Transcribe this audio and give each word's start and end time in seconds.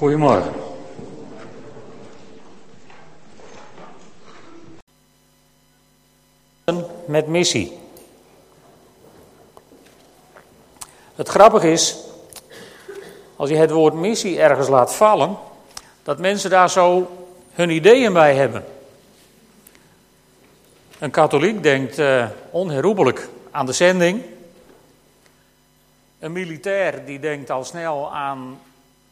Goedemorgen. 0.00 0.52
Met 7.06 7.26
missie. 7.26 7.78
Het 11.14 11.28
grappige 11.28 11.70
is, 11.70 11.96
als 13.36 13.48
je 13.48 13.56
het 13.56 13.70
woord 13.70 13.94
missie 13.94 14.40
ergens 14.40 14.68
laat 14.68 14.94
vallen, 14.94 15.36
dat 16.02 16.18
mensen 16.18 16.50
daar 16.50 16.70
zo 16.70 17.10
hun 17.52 17.70
ideeën 17.70 18.12
bij 18.12 18.34
hebben. 18.34 18.64
Een 20.98 21.10
katholiek 21.10 21.62
denkt 21.62 21.98
uh, 21.98 22.28
onherroepelijk 22.50 23.28
aan 23.50 23.66
de 23.66 23.72
zending. 23.72 24.22
Een 26.18 26.32
militair 26.32 27.04
die 27.04 27.18
denkt 27.18 27.50
al 27.50 27.64
snel 27.64 28.12
aan 28.14 28.58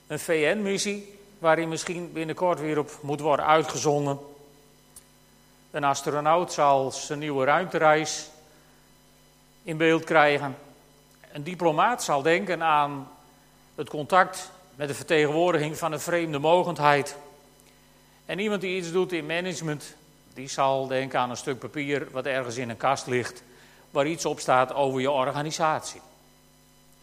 een 0.09 0.19
VN-missie, 0.19 1.19
waarin 1.39 1.69
misschien 1.69 2.13
binnenkort 2.13 2.61
weer 2.61 2.79
op 2.79 2.99
moet 3.03 3.21
worden 3.21 3.47
uitgezonden. 3.47 4.19
Een 5.71 5.85
astronaut 5.85 6.53
zal 6.53 6.91
zijn 6.91 7.19
nieuwe 7.19 7.45
ruimtereis 7.45 8.31
in 9.63 9.77
beeld 9.77 10.05
krijgen. 10.05 10.57
Een 11.33 11.43
diplomaat 11.43 12.03
zal 12.03 12.23
denken 12.23 12.63
aan 12.63 13.09
het 13.75 13.89
contact 13.89 14.51
met 14.75 14.89
de 14.89 14.95
vertegenwoordiging 14.95 15.79
van 15.79 15.93
een 15.93 16.01
vreemde 16.01 16.39
mogendheid. 16.39 17.17
En 18.27 18.39
iemand 18.39 18.61
die 18.61 18.77
iets 18.77 18.93
doet 18.93 19.13
in 19.13 19.27
management, 19.27 19.95
die 20.35 20.49
zal 20.49 20.87
denken 20.87 21.21
aan 21.21 21.31
een 21.31 21.37
stuk 21.37 21.59
papier 21.59 22.09
wat 22.11 22.27
ergens 22.27 22.57
in 22.57 22.71
een 22.71 22.77
kast 22.77 23.07
ligt, 23.07 23.43
waar 23.91 24.07
iets 24.07 24.25
op 24.25 24.41
staat 24.41 24.75
over 24.75 25.01
je 25.01 25.11
organisatie. 25.11 26.01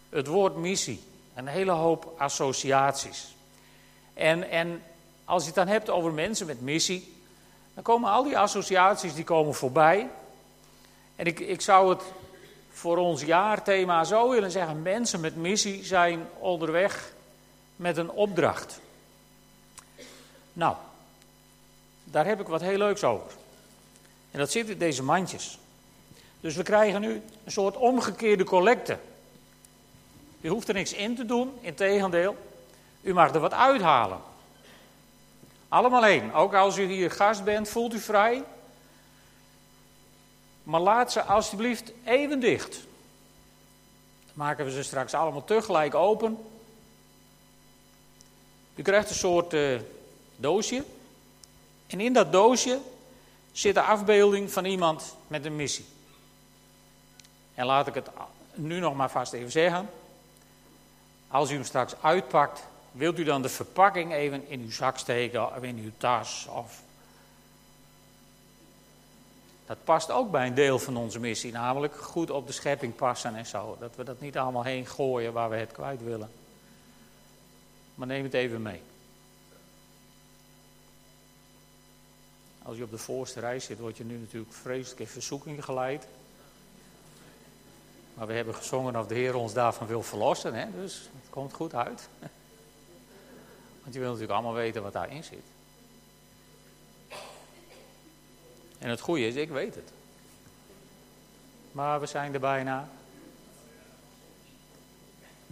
Het 0.10 0.28
woord 0.28 0.56
missie, 0.56 1.04
een 1.36 1.48
hele 1.48 1.72
hoop 1.72 2.14
associaties. 2.18 3.36
En, 4.14 4.50
en 4.50 4.84
als 5.26 5.42
je 5.42 5.48
het 5.48 5.56
dan 5.56 5.68
hebt 5.68 5.90
over 5.90 6.12
mensen 6.12 6.48
met 6.48 6.62
missie, 6.62 7.14
dan 7.74 7.84
komen 7.84 8.12
al 8.12 8.24
die 8.24 8.38
associaties 8.38 9.14
die 9.14 9.24
komen 9.24 9.54
voorbij. 9.54 10.10
En 11.16 11.26
ik, 11.26 11.40
ik 11.40 11.62
zou 11.62 11.90
het 11.90 12.02
voor 12.72 12.98
ons 12.98 13.22
jaarthema 13.22 14.04
zo 14.04 14.30
willen 14.30 14.52
zeggen: 14.52 14.82
mensen 14.82 15.20
met 15.20 15.36
missie 15.36 15.86
zijn 15.86 16.28
onderweg 16.40 17.14
met 17.76 17.98
een 17.98 18.12
opdracht. 18.12 18.80
Nou, 20.54 20.76
daar 22.04 22.26
heb 22.26 22.40
ik 22.40 22.48
wat 22.48 22.62
heel 22.62 22.78
leuks 22.78 23.04
over. 23.04 23.32
En 24.32 24.40
dat 24.40 24.52
zit 24.52 24.70
in 24.70 24.78
deze 24.78 25.04
mandjes. 25.04 25.60
Dus 26.40 26.56
we 26.56 26.64
krijgen 26.64 27.02
nu 27.02 27.22
een 27.44 27.52
soort 27.52 27.78
omgekeerde 27.78 28.44
collecte. 28.44 28.98
U 30.46 30.50
hoeft 30.50 30.68
er 30.68 30.74
niks 30.74 30.94
in 30.94 31.16
te 31.16 31.26
doen, 31.26 31.58
integendeel. 31.62 32.38
U 33.02 33.14
mag 33.14 33.34
er 33.34 33.40
wat 33.40 33.54
uithalen. 33.54 34.20
Allemaal 35.68 36.06
één. 36.06 36.34
Ook 36.34 36.54
als 36.54 36.78
u 36.78 36.86
hier 36.86 37.12
gast 37.12 37.44
bent, 37.44 37.70
voelt 37.70 37.94
u 37.94 38.00
vrij. 38.00 38.44
Maar 40.64 40.80
laat 40.80 41.12
ze 41.12 41.24
alsjeblieft 41.24 41.92
even 42.04 42.40
dicht. 42.40 42.72
Dan 44.26 44.34
maken 44.34 44.66
we 44.66 44.72
ze 44.72 44.84
straks 44.84 45.14
allemaal 45.14 45.44
tegelijk 45.44 45.96
open. 45.96 46.38
U 48.76 48.82
krijgt 48.82 49.10
een 49.10 49.16
soort 49.16 49.54
uh, 49.54 49.80
doosje. 50.36 50.84
En 51.88 52.00
in 52.00 52.14
dat 52.14 52.32
doosje 52.32 52.80
zit 53.52 53.74
de 53.74 53.82
afbeelding 53.82 54.52
van 54.52 54.66
iemand 54.66 55.16
met 55.28 55.46
een 55.46 55.56
missie. 55.56 55.86
En 57.54 57.66
laat 57.66 57.88
ik 57.88 57.94
het 57.94 58.10
nu 58.54 58.80
nog 58.80 58.96
maar 58.96 59.12
vast 59.12 59.34
even 59.34 59.52
zeggen. 59.52 59.90
Als 61.36 61.52
u 61.52 61.54
hem 61.54 61.64
straks 61.64 61.96
uitpakt, 62.02 62.64
wilt 62.92 63.20
u 63.20 63.24
dan 63.24 63.42
de 63.42 63.50
verpakking 63.50 64.14
even 64.14 64.48
in 64.48 64.62
uw 64.62 64.72
zak 64.72 64.98
steken 64.98 65.56
of 65.56 65.64
in 65.64 65.78
uw 65.78 65.92
tas? 65.98 66.48
Of... 66.50 66.82
Dat 69.66 69.78
past 69.84 70.12
ook 70.12 70.32
bij 70.32 70.48
een 70.48 70.54
deel 70.54 70.80
van 70.80 70.98
onze 70.98 71.20
missie, 71.20 71.52
namelijk 71.52 71.96
goed 71.96 72.30
op 72.30 72.48
de 72.48 72.54
schepping 72.54 72.96
passen 72.96 73.36
en 73.36 73.46
zo. 73.46 73.78
Dat 73.80 73.96
we 73.96 74.04
dat 74.04 74.22
niet 74.22 74.38
allemaal 74.38 74.64
heen 74.64 74.86
gooien 74.86 75.34
waar 75.34 75.50
we 75.50 75.56
het 75.56 75.72
kwijt 75.72 76.04
willen. 76.04 76.32
Maar 77.96 78.08
neem 78.08 78.24
het 78.24 78.34
even 78.34 78.62
mee. 78.62 78.82
Als 82.64 82.78
je 82.78 82.84
op 82.84 82.92
de 82.92 82.98
voorste 82.98 83.40
rij 83.40 83.60
zit, 83.60 83.80
word 83.80 83.98
je 83.98 84.04
nu 84.04 84.18
natuurlijk 84.18 84.54
vreselijk 84.54 85.00
in 85.00 85.08
verzoeking 85.08 85.64
geleid. 85.64 86.08
Maar 88.16 88.28
we 88.28 88.34
hebben 88.34 88.56
gezongen 88.56 88.96
of 88.96 89.08
de 89.08 89.16
Heer 89.16 89.36
ons 89.36 89.54
daarvan 89.54 89.88
wil 89.88 90.04
verlossen, 90.04 90.54
hè? 90.54 90.66
dus 90.72 91.10
het 91.22 91.30
komt 91.30 91.54
goed 91.54 91.74
uit. 91.74 92.10
Want 93.82 93.94
je 93.94 94.00
wil 94.00 94.12
natuurlijk 94.12 94.34
allemaal 94.34 94.54
weten 94.54 94.84
wat 94.84 94.94
daarin 94.94 95.24
zit. 95.24 95.44
En 98.80 98.90
het 98.90 99.00
goede 99.00 99.28
is, 99.28 99.36
ik 99.36 99.50
weet 99.50 99.76
het. 99.76 99.92
Maar 101.72 102.00
we 102.00 102.06
zijn 102.06 102.34
er 102.34 102.40
bijna. 102.40 102.90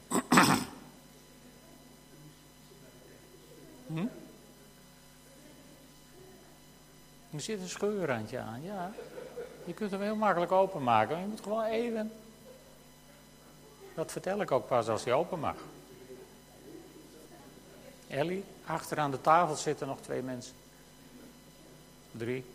hm? 3.88 4.08
Er 7.32 7.42
zit 7.42 7.60
een 7.60 7.70
scheurrandje 7.70 8.40
aan, 8.40 8.64
ja. 8.64 8.92
Je 9.66 9.74
kunt 9.74 9.92
hem 9.92 10.02
heel 10.02 10.16
makkelijk 10.16 10.52
openmaken. 10.52 11.20
Je 11.20 11.26
moet 11.26 11.42
gewoon 11.42 11.64
even 11.64 12.12
dat 13.96 14.12
vertel 14.12 14.42
ik 14.42 14.52
ook 14.52 14.68
pas 14.68 14.90
als 14.90 15.04
hij 15.04 15.14
open 15.14 15.40
mag. 15.40 15.56
Ellie, 18.08 18.44
achter 18.66 19.00
aan 19.00 19.12
de 19.12 19.22
tafel 19.22 19.56
zitten 19.56 19.88
nog 19.88 20.02
twee 20.02 20.22
mensen. 20.22 20.54
Drie. 22.12 22.46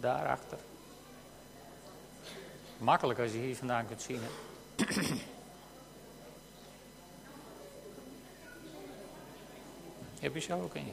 Daarachter. 0.00 0.58
Makkelijk 2.78 3.18
als 3.18 3.32
je 3.32 3.38
hier 3.38 3.56
vandaan 3.56 3.86
kunt 3.86 4.02
zien. 4.02 4.20
Heb 10.20 10.34
je 10.34 10.40
zo 10.40 10.62
ook 10.62 10.74
je? 10.74 10.92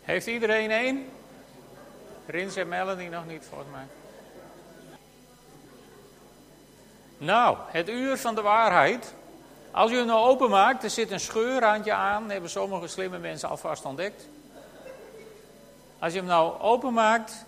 Heeft 0.00 0.26
iedereen 0.26 0.70
één? 0.70 1.08
Rins 2.30 2.56
en 2.56 2.68
Melanie 2.68 3.08
nog 3.08 3.26
niet, 3.26 3.44
volgens 3.48 3.70
mij. 3.70 3.86
Nou, 7.18 7.56
het 7.66 7.88
uur 7.88 8.16
van 8.16 8.34
de 8.34 8.42
waarheid. 8.42 9.14
Als 9.70 9.90
u 9.90 9.96
hem 9.96 10.06
nou 10.06 10.28
openmaakt, 10.28 10.84
er 10.84 10.90
zit 10.90 11.10
een 11.10 11.20
scheurrandje 11.20 11.92
aan. 11.92 12.30
hebben 12.30 12.50
sommige 12.50 12.86
slimme 12.86 13.18
mensen 13.18 13.48
alvast 13.48 13.84
ontdekt. 13.84 14.28
Als 15.98 16.12
je 16.12 16.18
hem 16.18 16.28
nou 16.28 16.60
openmaakt. 16.60 17.44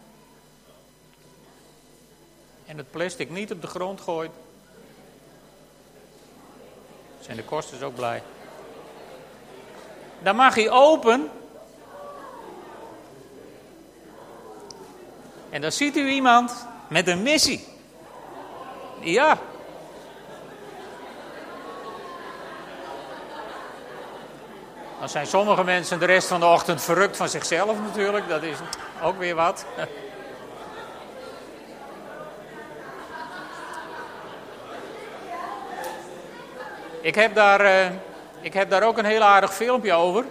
En 2.66 2.76
het 2.76 2.90
plastic 2.90 3.30
niet 3.30 3.52
op 3.52 3.60
de 3.60 3.66
grond 3.66 4.00
gooit. 4.00 4.30
Zijn 7.20 7.36
de 7.36 7.44
kosters 7.44 7.82
ook 7.82 7.94
blij. 7.94 8.22
Dan 10.22 10.36
mag 10.36 10.54
hij 10.54 10.70
open 10.70 11.30
En 15.52 15.60
dan 15.60 15.72
ziet 15.72 15.96
u 15.96 16.08
iemand 16.08 16.66
met 16.88 17.08
een 17.08 17.22
missie. 17.22 17.64
Ja. 19.00 19.38
Dan 24.98 25.08
zijn 25.08 25.26
sommige 25.26 25.64
mensen 25.64 25.98
de 25.98 26.04
rest 26.04 26.28
van 26.28 26.40
de 26.40 26.46
ochtend 26.46 26.82
verrukt 26.82 27.16
van 27.16 27.28
zichzelf 27.28 27.76
natuurlijk. 27.80 28.28
Dat 28.28 28.42
is 28.42 28.56
ook 29.02 29.18
weer 29.18 29.34
wat. 29.34 29.66
Ik 37.00 37.14
heb 37.14 37.34
daar, 37.34 37.64
uh, 37.64 37.86
ik 38.40 38.52
heb 38.52 38.70
daar 38.70 38.82
ook 38.82 38.98
een 38.98 39.04
heel 39.04 39.22
aardig 39.22 39.54
filmpje 39.54 39.92
over. 39.92 40.24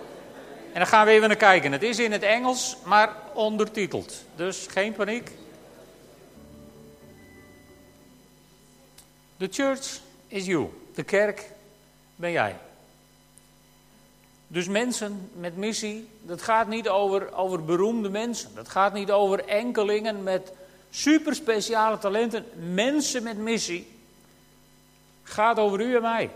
En 0.74 0.80
dan 0.80 0.88
gaan 0.88 1.06
we 1.06 1.12
even 1.12 1.28
naar 1.28 1.38
kijken. 1.38 1.72
Het 1.72 1.84
is 1.84 2.00
in 2.00 2.12
het 2.12 2.24
Engels, 2.24 2.78
maar 2.86 3.16
ondertiteld. 3.34 4.24
Dus 4.36 4.68
geen 4.70 4.94
paniek. 4.94 5.32
The 9.38 9.48
church 9.52 10.00
is 10.28 10.46
you. 10.46 10.70
De 10.96 11.04
kerk 11.04 11.50
ben 12.16 12.32
jij. 12.32 12.56
Dus 14.48 14.68
mensen 14.68 15.30
met 15.34 15.58
missie, 15.58 16.08
dat 16.22 16.42
gaat 16.42 16.68
niet 16.68 16.90
over, 16.90 17.34
over 17.34 17.66
beroemde 17.66 18.10
mensen. 18.10 18.50
Dat 18.56 18.70
gaat 18.70 18.94
niet 18.94 19.12
over 19.12 19.46
enkelingen 19.46 20.24
met 20.24 20.52
super 20.90 21.36
speciale 21.36 21.98
talenten. 21.98 22.46
Mensen 22.74 23.24
met 23.24 23.38
missie 23.38 23.88
gaat 25.24 25.58
over 25.58 25.82
u 25.82 25.96
en 25.96 26.02
mij. 26.02 26.30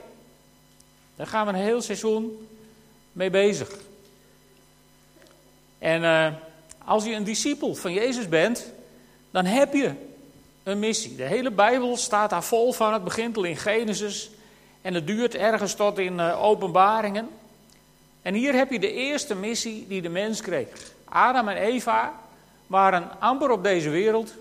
Daar 1.16 1.28
gaan 1.28 1.48
we 1.48 1.54
een 1.54 1.60
heel 1.60 1.82
seizoen 1.82 2.48
mee 3.12 3.30
bezig. 3.30 3.70
En 5.86 6.04
uh, 6.04 6.28
als 6.86 7.06
je 7.06 7.14
een 7.14 7.24
discipel 7.24 7.76
van 7.76 7.94
Jezus 7.94 8.30
bent, 8.30 8.72
dan 9.32 9.46
heb 9.46 9.74
je 9.74 9.92
een 10.64 10.80
missie. 10.80 11.16
De 11.16 11.24
hele 11.24 11.52
Bijbel 11.52 11.98
staat 11.98 12.30
daar 12.30 12.44
vol 12.44 12.74
van. 12.74 12.94
Het 12.94 13.04
begint 13.04 13.38
al 13.38 13.44
in 13.44 13.58
Genesis 13.58 14.30
en 14.82 14.94
het 14.94 15.08
duurt 15.08 15.36
ergens 15.36 15.74
tot 15.74 16.00
in 16.00 16.14
uh, 16.14 16.44
Openbaringen. 16.44 17.30
En 18.22 18.34
hier 18.34 18.54
heb 18.54 18.72
je 18.72 18.80
de 18.80 18.92
eerste 18.92 19.36
missie 19.36 19.88
die 19.88 20.02
de 20.02 20.10
mens 20.10 20.42
kreeg. 20.42 20.68
Adam 21.04 21.48
en 21.48 21.58
Eva 21.58 22.14
waren 22.68 23.20
amper 23.20 23.50
op 23.52 23.64
deze 23.64 23.90
wereld. 23.90 24.34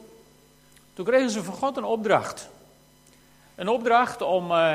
Toen 0.95 1.05
kregen 1.05 1.31
ze 1.31 1.43
van 1.43 1.55
God 1.55 1.77
een 1.77 1.85
opdracht. 1.85 2.49
Een 3.55 3.69
opdracht 3.69 4.23
om, 4.23 4.51
uh, 4.51 4.75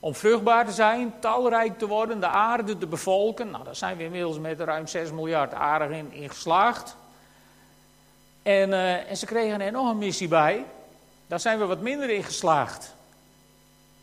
om 0.00 0.14
vruchtbaar 0.14 0.66
te 0.66 0.72
zijn, 0.72 1.12
talrijk 1.18 1.78
te 1.78 1.86
worden, 1.86 2.20
de 2.20 2.26
aarde 2.26 2.78
te 2.78 2.86
bevolken. 2.86 3.50
Nou, 3.50 3.64
daar 3.64 3.76
zijn 3.76 3.96
we 3.96 4.04
inmiddels 4.04 4.38
met 4.38 4.60
ruim 4.60 4.86
6 4.86 5.10
miljard 5.10 5.54
aardig 5.54 5.90
in, 5.90 6.28
geslaagd. 6.28 6.96
En, 8.42 8.68
uh, 8.68 9.10
en 9.10 9.16
ze 9.16 9.26
kregen 9.26 9.60
er 9.60 9.72
nog 9.72 9.90
een 9.90 9.98
missie 9.98 10.28
bij. 10.28 10.64
Daar 11.26 11.40
zijn 11.40 11.58
we 11.58 11.66
wat 11.66 11.80
minder 11.80 12.10
in 12.10 12.24
geslaagd. 12.24 12.94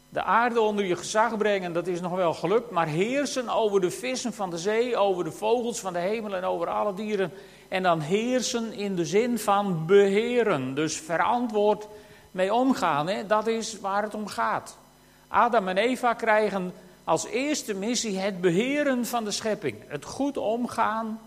De 0.10 0.24
aarde 0.24 0.62
onder 0.62 0.86
je 0.86 0.96
gezag 0.96 1.38
brengen, 1.38 1.74
dat 1.74 1.88
is 1.88 2.02
nog 2.02 2.12
wel 2.12 2.34
gelukt. 2.34 2.72
Maar 2.72 2.88
heersen 2.88 3.50
over 3.50 3.82
de 3.82 3.92
vissen 3.92 4.34
van 4.34 4.50
de 4.50 4.58
zee, 4.58 4.98
over 4.98 5.24
de 5.24 5.32
vogels 5.32 5.80
van 5.80 5.94
de 5.94 6.00
hemel 6.00 6.36
en 6.36 6.44
over 6.44 6.68
alle 6.68 6.94
dieren. 6.94 7.32
En 7.68 7.84
dan 7.84 8.00
heersen 8.00 8.74
in 8.74 8.96
de 8.96 9.06
zin 9.06 9.40
van 9.40 9.86
beheren. 9.86 10.74
Dus 10.74 10.98
verantwoord 11.00 11.88
mee 12.32 12.54
omgaan. 12.54 13.10
Dat 13.28 13.48
is 13.48 13.80
waar 13.80 14.04
het 14.04 14.14
om 14.14 14.28
gaat. 14.28 14.78
Adam 15.28 15.68
en 15.68 15.78
Eva 15.78 16.14
krijgen 16.14 16.74
als 17.04 17.26
eerste 17.26 17.74
missie 17.74 18.18
het 18.18 18.42
beheren 18.42 19.06
van 19.06 19.24
de 19.24 19.32
schepping. 19.32 19.76
Het 19.88 20.06
goed 20.06 20.38
omgaan 20.38 21.20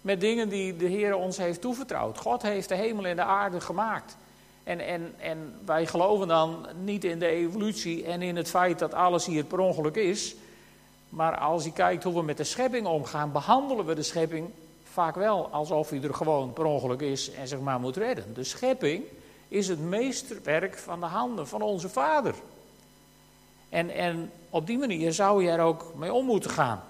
met 0.00 0.20
dingen 0.20 0.48
die 0.48 0.76
de 0.76 0.86
Heer 0.86 1.14
ons 1.14 1.36
heeft 1.36 1.60
toevertrouwd. 1.60 2.18
God 2.18 2.42
heeft 2.42 2.68
de 2.68 2.74
hemel 2.74 3.06
en 3.06 3.16
de 3.16 3.22
aarde 3.22 3.60
gemaakt. 3.60 4.16
En, 4.64 4.80
en, 4.80 5.14
en 5.18 5.54
wij 5.64 5.86
geloven 5.86 6.28
dan 6.28 6.66
niet 6.84 7.04
in 7.04 7.18
de 7.18 7.26
evolutie 7.26 8.04
en 8.04 8.22
in 8.22 8.36
het 8.36 8.48
feit 8.48 8.78
dat 8.78 8.94
alles 8.94 9.26
hier 9.26 9.44
per 9.44 9.58
ongeluk 9.58 9.96
is. 9.96 10.34
Maar 11.08 11.36
als 11.36 11.64
je 11.64 11.72
kijkt 11.72 12.04
hoe 12.04 12.14
we 12.14 12.22
met 12.22 12.36
de 12.36 12.44
schepping 12.44 12.86
omgaan, 12.86 13.32
behandelen 13.32 13.84
we 13.84 13.94
de 13.94 14.02
schepping 14.02 14.50
vaak 14.92 15.14
wel 15.14 15.48
alsof 15.48 15.90
hij 15.90 16.02
er 16.02 16.14
gewoon 16.14 16.52
per 16.52 16.64
ongeluk 16.64 17.00
is 17.00 17.30
en 17.30 17.48
zich 17.48 17.60
maar 17.60 17.80
moet 17.80 17.96
redden. 17.96 18.34
De 18.34 18.44
schepping 18.44 19.04
is 19.48 19.68
het 19.68 19.80
meesterwerk 19.80 20.78
van 20.78 21.00
de 21.00 21.06
handen 21.06 21.48
van 21.48 21.62
onze 21.62 21.88
Vader. 21.88 22.34
En, 23.72 23.90
en 23.90 24.30
op 24.50 24.66
die 24.66 24.78
manier 24.78 25.12
zou 25.12 25.44
je 25.44 25.50
er 25.50 25.60
ook 25.60 25.92
mee 25.96 26.12
om 26.12 26.26
moeten 26.26 26.50
gaan. 26.50 26.82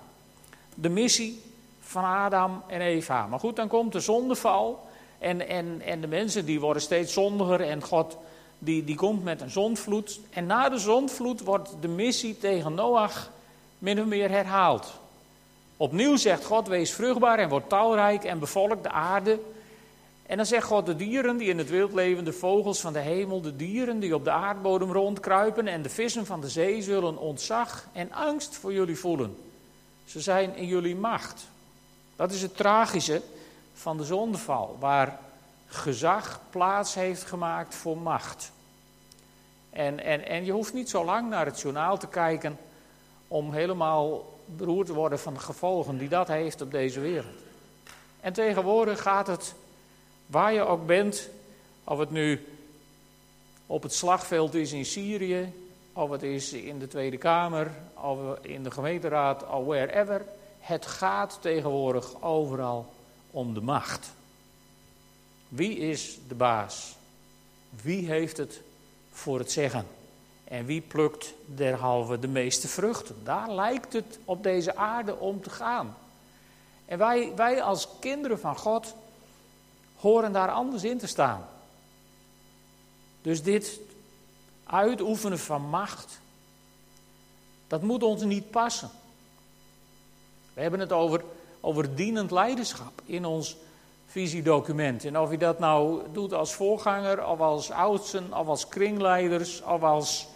De 0.74 0.88
missie 0.88 1.42
van 1.80 2.04
Adam 2.04 2.62
en 2.66 2.80
Eva. 2.80 3.26
Maar 3.26 3.38
goed, 3.38 3.56
dan 3.56 3.68
komt 3.68 3.92
de 3.92 4.00
zondeval. 4.00 4.86
En, 5.18 5.48
en, 5.48 5.82
en 5.84 6.00
de 6.00 6.06
mensen 6.06 6.44
die 6.44 6.60
worden 6.60 6.82
steeds 6.82 7.12
zondiger. 7.12 7.60
En 7.60 7.82
God 7.82 8.16
die, 8.58 8.84
die 8.84 8.96
komt 8.96 9.24
met 9.24 9.40
een 9.40 9.50
zondvloed. 9.50 10.20
En 10.30 10.46
na 10.46 10.68
de 10.68 10.78
zondvloed 10.78 11.40
wordt 11.40 11.70
de 11.80 11.88
missie 11.88 12.38
tegen 12.38 12.74
Noach 12.74 13.30
min 13.78 14.00
of 14.00 14.06
meer 14.06 14.30
herhaald. 14.30 14.92
Opnieuw 15.76 16.16
zegt 16.16 16.44
God: 16.44 16.68
Wees 16.68 16.92
vruchtbaar 16.92 17.38
en 17.38 17.48
word 17.48 17.68
talrijk 17.68 18.24
en 18.24 18.38
bevolk 18.38 18.82
de 18.82 18.90
aarde. 18.90 19.38
En 20.26 20.36
dan 20.36 20.46
zegt 20.46 20.66
God: 20.66 20.86
De 20.86 20.96
dieren 20.96 21.36
die 21.36 21.48
in 21.48 21.58
het 21.58 21.70
wild 21.70 21.92
leven, 21.92 22.24
de 22.24 22.32
vogels 22.32 22.80
van 22.80 22.92
de 22.92 22.98
hemel, 22.98 23.40
de 23.40 23.56
dieren 23.56 24.00
die 24.00 24.14
op 24.14 24.24
de 24.24 24.30
aardbodem 24.30 24.92
rondkruipen 24.92 25.66
en 25.66 25.82
de 25.82 25.88
vissen 25.88 26.26
van 26.26 26.40
de 26.40 26.48
zee 26.48 26.82
zullen 26.82 27.18
ontzag 27.18 27.88
en 27.92 28.12
angst 28.12 28.56
voor 28.56 28.72
jullie 28.72 28.98
voelen. 28.98 29.36
Ze 30.04 30.20
zijn 30.20 30.56
in 30.56 30.66
jullie 30.66 30.96
macht. 30.96 31.50
Dat 32.16 32.32
is 32.32 32.42
het 32.42 32.56
tragische 32.56 33.22
van 33.72 33.96
de 33.96 34.04
zondeval, 34.04 34.76
waar 34.80 35.18
gezag 35.66 36.40
plaats 36.50 36.94
heeft 36.94 37.24
gemaakt 37.24 37.74
voor 37.74 37.98
macht. 37.98 38.52
En, 39.70 40.04
en, 40.04 40.26
en 40.26 40.44
je 40.44 40.52
hoeft 40.52 40.72
niet 40.72 40.90
zo 40.90 41.04
lang 41.04 41.28
naar 41.28 41.46
het 41.46 41.60
journaal 41.60 41.98
te 41.98 42.08
kijken 42.08 42.58
om 43.28 43.52
helemaal 43.52 44.32
beroerd 44.46 44.86
te 44.86 44.94
worden 44.94 45.18
van 45.18 45.34
de 45.34 45.40
gevolgen 45.40 45.98
die 45.98 46.08
dat 46.08 46.28
heeft 46.28 46.60
op 46.60 46.70
deze 46.70 47.00
wereld. 47.00 47.40
En 48.20 48.32
tegenwoordig 48.32 49.02
gaat 49.02 49.26
het, 49.26 49.54
waar 50.32 50.52
je 50.52 50.66
ook 50.66 50.86
bent, 50.86 51.28
of 51.84 51.98
het 51.98 52.10
nu 52.10 52.46
op 53.66 53.82
het 53.82 53.94
slagveld 53.94 54.54
is 54.54 54.72
in 54.72 54.84
Syrië, 54.84 55.52
of 55.92 56.10
het 56.10 56.22
is 56.22 56.52
in 56.52 56.78
de 56.78 56.88
Tweede 56.88 57.16
Kamer, 57.16 57.70
of 57.94 58.18
in 58.40 58.62
de 58.62 58.70
gemeenteraad, 58.70 59.48
of 59.48 59.64
wherever. 59.64 60.24
Het 60.60 60.86
gaat 60.86 61.38
tegenwoordig 61.40 62.22
overal 62.22 62.92
om 63.30 63.54
de 63.54 63.60
macht. 63.60 64.12
Wie 65.48 65.76
is 65.76 66.18
de 66.28 66.34
baas? 66.34 66.96
Wie 67.82 68.06
heeft 68.06 68.36
het 68.36 68.60
voor 69.10 69.38
het 69.38 69.52
zeggen? 69.52 69.86
En 70.44 70.64
wie 70.64 70.80
plukt 70.80 71.34
derhalve 71.46 72.18
de 72.18 72.28
meeste 72.28 72.68
vruchten? 72.68 73.16
Daar 73.24 73.50
lijkt 73.50 73.92
het 73.92 74.18
op 74.24 74.42
deze 74.42 74.76
aarde 74.76 75.18
om 75.18 75.42
te 75.42 75.50
gaan. 75.50 75.96
En 76.84 76.98
wij, 76.98 77.32
wij 77.36 77.62
als 77.62 77.88
kinderen 78.00 78.38
van 78.38 78.56
God 78.56 78.94
horen 80.02 80.32
daar 80.32 80.50
anders 80.50 80.84
in 80.84 80.98
te 80.98 81.06
staan. 81.06 81.48
Dus 83.22 83.42
dit 83.42 83.80
uitoefenen 84.64 85.38
van 85.38 85.62
macht, 85.62 86.20
dat 87.66 87.82
moet 87.82 88.02
ons 88.02 88.22
niet 88.22 88.50
passen. 88.50 88.90
We 90.54 90.60
hebben 90.60 90.80
het 90.80 90.92
over, 90.92 91.24
over 91.60 91.94
dienend 91.94 92.30
leiderschap 92.30 93.02
in 93.04 93.24
ons 93.24 93.56
visiedocument. 94.06 95.04
En 95.04 95.18
of 95.18 95.30
je 95.30 95.38
dat 95.38 95.58
nou 95.58 96.02
doet 96.12 96.32
als 96.32 96.54
voorganger, 96.54 97.26
of 97.26 97.40
als 97.40 97.70
oudsten, 97.70 98.38
of 98.38 98.46
als 98.46 98.68
kringleiders, 98.68 99.62
of 99.62 99.82
als 99.82 100.26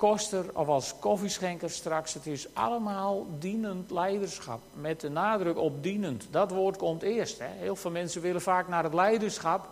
koster, 0.00 0.44
of 0.52 0.68
als 0.68 0.94
koffieschenker 0.98 1.70
straks. 1.70 2.14
Het 2.14 2.26
is 2.26 2.54
allemaal 2.54 3.26
dienend 3.38 3.90
leiderschap. 3.90 4.60
Met 4.74 5.00
de 5.00 5.08
nadruk 5.08 5.58
op 5.58 5.82
dienend. 5.82 6.26
Dat 6.30 6.50
woord 6.50 6.76
komt 6.76 7.02
eerst. 7.02 7.38
Hè. 7.38 7.46
Heel 7.58 7.76
veel 7.76 7.90
mensen 7.90 8.22
willen 8.22 8.40
vaak 8.42 8.68
naar 8.68 8.82
het 8.82 8.94
leiderschap. 8.94 9.68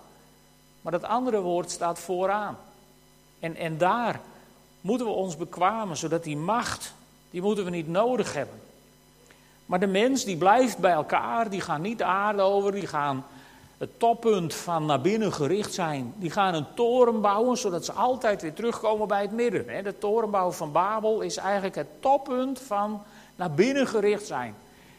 Maar 0.83 0.93
dat 0.93 1.05
andere 1.05 1.41
woord 1.41 1.71
staat 1.71 1.99
vooraan. 1.99 2.59
En, 3.41 3.57
en 3.57 3.79
daar 3.79 4.21
moeten 4.81 5.07
we 5.07 5.13
ons 5.13 5.37
bekwamen, 5.37 5.97
zodat 5.97 6.25
die 6.25 6.37
macht, 6.37 6.95
die 7.31 7.43
moeten 7.43 7.65
we 7.65 7.71
niet 7.71 7.89
nodig 7.89 8.35
hebben. 8.35 8.61
Maar 9.67 9.81
de 9.81 9.87
mens 9.87 10.25
die 10.25 10.37
blijft 10.37 10.79
bij 10.79 10.93
elkaar, 10.93 11.51
die 11.51 11.61
gaan 11.61 11.81
niet 11.81 11.99
de 11.99 12.05
aarde 12.05 12.43
over, 12.43 12.73
die 12.73 12.87
gaan 12.87 13.27
het 13.79 13.99
toppunt 13.99 14.55
van 14.55 14.87
naar 14.87 15.01
binnen 15.01 15.33
gericht 15.33 15.75
zijn. 15.75 16.15
Die 16.17 16.31
gaan 16.31 16.55
een 16.55 16.67
toren 16.75 17.21
bouwen, 17.21 17.57
zodat 17.57 17.85
ze 17.85 17.93
altijd 17.93 18.43
weer 18.43 18.55
terugkomen 18.55 19.09
bij 19.09 19.23
het 19.23 19.33
midden. 19.33 19.85
De 19.85 19.99
torenbouw 19.99 20.51
van 20.51 20.73
Babel 20.73 21.21
is 21.21 21.37
eigenlijk 21.37 21.75
het 21.75 21.87
toppunt 22.01 22.61
van 22.61 23.03
naar 23.37 23.51
binnen 23.51 23.87
gericht 23.87 24.27
zijn. 24.27 24.55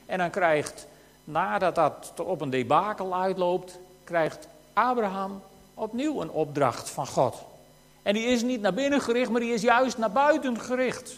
En 0.05 0.17
dan 0.17 0.29
krijgt, 0.29 0.87
nadat 1.23 1.75
dat 1.75 2.13
op 2.23 2.41
een 2.41 2.49
debakel 2.49 3.15
uitloopt, 3.15 3.79
krijgt 4.03 4.47
Abraham 4.73 5.41
opnieuw 5.73 6.21
een 6.21 6.31
opdracht 6.31 6.89
van 6.89 7.07
God. 7.07 7.35
En 8.01 8.13
die 8.13 8.25
is 8.25 8.41
niet 8.41 8.61
naar 8.61 8.73
binnen 8.73 9.01
gericht, 9.01 9.29
maar 9.29 9.41
die 9.41 9.53
is 9.53 9.61
juist 9.61 9.97
naar 9.97 10.11
buiten 10.11 10.59
gericht. 10.59 11.17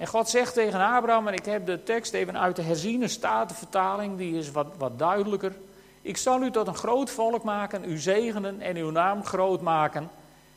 En 0.00 0.06
God 0.06 0.28
zegt 0.28 0.54
tegen 0.54 0.80
Abraham, 0.80 1.28
en 1.28 1.34
ik 1.34 1.44
heb 1.44 1.66
de 1.66 1.82
tekst 1.82 2.12
even 2.12 2.38
uit 2.38 2.56
de 2.56 2.62
herziene 2.62 3.08
statenvertaling, 3.08 4.16
die 4.18 4.38
is 4.38 4.50
wat, 4.50 4.66
wat 4.78 4.98
duidelijker. 4.98 5.52
Ik 6.02 6.16
zal 6.16 6.42
u 6.42 6.50
tot 6.50 6.66
een 6.66 6.74
groot 6.74 7.10
volk 7.10 7.42
maken, 7.42 7.90
u 7.90 7.98
zegenen 7.98 8.60
en 8.60 8.76
uw 8.76 8.90
naam 8.90 9.24
groot 9.24 9.60
maken. 9.60 10.10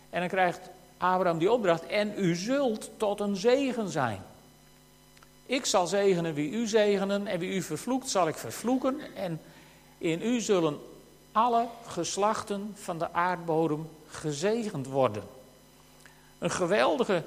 En 0.10 0.20
dan 0.20 0.30
krijgt 0.30 0.70
Abraham 0.98 1.38
die 1.38 1.52
opdracht, 1.52 1.86
en 1.86 2.14
u 2.18 2.36
zult 2.36 2.90
tot 2.98 3.20
een 3.20 3.36
zegen 3.36 3.90
zijn. 3.90 4.22
Ik 5.46 5.66
zal 5.66 5.88
zegenen 5.88 6.34
wie 6.34 6.52
u 6.52 6.68
zegenen, 6.68 7.28
en 7.28 7.40
wie 7.40 7.56
u 7.56 7.62
vervloekt 7.62 8.10
zal 8.10 8.28
ik 8.28 8.36
vervloeken. 8.36 9.00
En 9.16 9.42
in 9.98 10.22
u 10.22 10.40
zullen 10.40 10.80
alle 11.32 11.66
geslachten 11.88 12.72
van 12.76 12.98
de 12.98 13.14
aardbodem 13.14 13.90
gezegend 14.08 14.88
worden. 14.88 15.24
Een 16.40 16.52
geweldige 16.52 17.24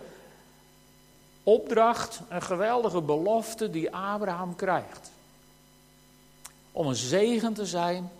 opdracht, 1.47 2.21
een 2.29 2.43
geweldige 2.43 3.01
belofte 3.01 3.71
die 3.71 3.95
Abraham 3.95 4.57
krijgt. 4.57 5.11
Om 6.73 6.87
een 6.87 6.95
zegen 6.95 7.55
te 7.55 7.67
zijn 7.67 8.11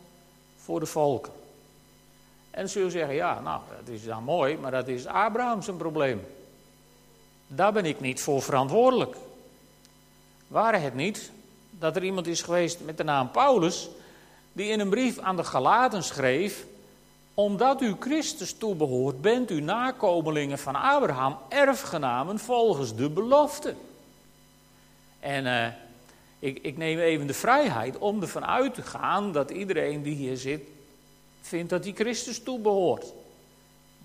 voor 0.57 0.81
de 0.81 0.87
volken. 0.87 1.33
En 2.51 2.61
dan 2.61 2.69
zul 2.69 2.85
je 2.85 2.91
zeggen, 2.91 3.15
ja, 3.15 3.41
nou, 3.41 3.61
dat 3.85 3.95
is 3.95 4.05
dan 4.05 4.23
mooi, 4.23 4.57
maar 4.57 4.71
dat 4.71 4.89
is 4.89 5.07
Abraham 5.07 5.63
zijn 5.63 5.77
probleem. 5.77 6.27
Daar 7.47 7.73
ben 7.73 7.85
ik 7.85 8.01
niet 8.01 8.21
voor 8.21 8.43
verantwoordelijk. 8.43 9.17
Waren 10.49 10.83
het 10.83 10.95
niet 10.95 11.31
dat 11.71 11.97
er 11.97 12.05
iemand 12.05 12.27
is 12.27 12.43
geweest 12.43 12.81
met 12.81 12.97
de 12.97 13.05
naam 13.05 13.31
Paulus, 13.31 13.89
die 14.53 14.71
in 14.71 14.81
een 14.81 14.91
brief 14.91 15.19
aan 15.19 15.37
de 15.37 15.45
Galaten 15.45 16.03
schreef, 16.03 16.67
omdat 17.37 17.83
u 17.83 17.97
Christus 17.99 18.55
toebehoort, 18.55 19.21
bent 19.21 19.51
u 19.51 19.61
nakomelingen 19.61 20.59
van 20.59 20.75
Abraham, 20.75 21.39
erfgenamen 21.49 22.39
volgens 22.39 22.95
de 22.95 23.11
belofte. 23.11 23.75
En 25.21 25.45
uh, 25.45 25.67
ik, 26.39 26.59
ik 26.63 26.77
neem 26.77 26.99
even 26.99 27.27
de 27.27 27.35
vrijheid 27.35 27.99
om 27.99 28.23
ervan 28.23 28.47
uit 28.47 28.75
te 28.75 28.83
gaan 28.83 29.33
dat 29.33 29.51
iedereen 29.51 30.03
die 30.03 30.15
hier 30.15 30.37
zit 30.37 30.63
vindt 31.41 31.71
dat 31.71 31.85
hij 31.85 31.93
Christus 31.93 32.43
toebehoort. 32.43 33.13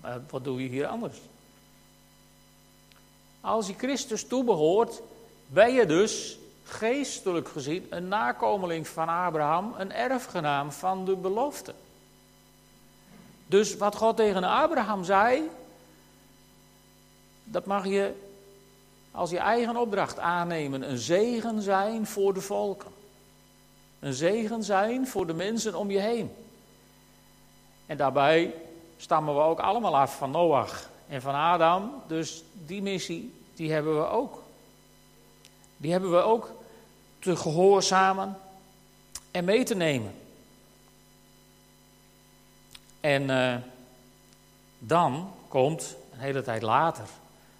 Maar 0.00 0.20
wat 0.30 0.44
doe 0.44 0.62
je 0.62 0.68
hier 0.68 0.86
anders? 0.86 1.20
Als 3.40 3.66
je 3.66 3.74
Christus 3.74 4.26
toebehoort, 4.26 5.02
ben 5.46 5.74
je 5.74 5.86
dus 5.86 6.38
geestelijk 6.64 7.48
gezien 7.48 7.86
een 7.90 8.08
nakomeling 8.08 8.88
van 8.88 9.08
Abraham, 9.08 9.74
een 9.78 9.92
erfgenaam 9.92 10.72
van 10.72 11.04
de 11.04 11.16
belofte. 11.16 11.74
Dus 13.52 13.76
wat 13.76 13.96
God 13.96 14.16
tegen 14.16 14.44
Abraham 14.44 15.04
zei, 15.04 15.50
dat 17.44 17.66
mag 17.66 17.86
je 17.86 18.14
als 19.10 19.30
je 19.30 19.38
eigen 19.38 19.76
opdracht 19.76 20.18
aannemen. 20.18 20.90
Een 20.90 20.98
zegen 20.98 21.62
zijn 21.62 22.06
voor 22.06 22.34
de 22.34 22.40
volken. 22.40 22.90
Een 24.00 24.12
zegen 24.12 24.64
zijn 24.64 25.06
voor 25.06 25.26
de 25.26 25.34
mensen 25.34 25.74
om 25.74 25.90
je 25.90 25.98
heen. 25.98 26.34
En 27.86 27.96
daarbij 27.96 28.54
stammen 28.96 29.34
we 29.34 29.40
ook 29.40 29.60
allemaal 29.60 29.96
af 29.96 30.16
van 30.16 30.30
Noach 30.30 30.90
en 31.08 31.22
van 31.22 31.34
Adam. 31.34 31.92
Dus 32.06 32.44
die 32.66 32.82
missie, 32.82 33.34
die 33.54 33.72
hebben 33.72 33.98
we 33.98 34.08
ook. 34.08 34.42
Die 35.76 35.92
hebben 35.92 36.10
we 36.10 36.20
ook 36.20 36.52
te 37.18 37.36
gehoorzamen 37.36 38.38
en 39.30 39.44
mee 39.44 39.64
te 39.64 39.74
nemen. 39.74 40.14
En 43.02 43.22
uh, 43.22 43.54
dan 44.78 45.30
komt, 45.48 45.96
een 46.12 46.18
hele 46.18 46.42
tijd 46.42 46.62
later, 46.62 47.04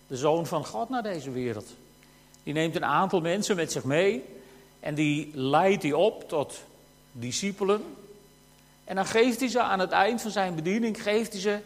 de 0.06 0.16
Zoon 0.16 0.46
van 0.46 0.66
God 0.66 0.88
naar 0.88 1.02
deze 1.02 1.30
wereld. 1.30 1.74
Die 2.42 2.54
neemt 2.54 2.76
een 2.76 2.84
aantal 2.84 3.20
mensen 3.20 3.56
met 3.56 3.72
zich 3.72 3.84
mee 3.84 4.24
en 4.80 4.94
die 4.94 5.30
leidt 5.34 5.82
die 5.82 5.96
op 5.96 6.28
tot 6.28 6.62
discipelen. 7.12 7.82
En 8.84 8.94
dan 8.94 9.06
geeft 9.06 9.40
hij 9.40 9.48
ze 9.48 9.60
aan 9.60 9.78
het 9.78 9.90
eind 9.90 10.22
van 10.22 10.30
zijn 10.30 10.54
bediening 10.54 11.02
geeft 11.02 11.32
hij 11.32 11.40
ze 11.40 11.58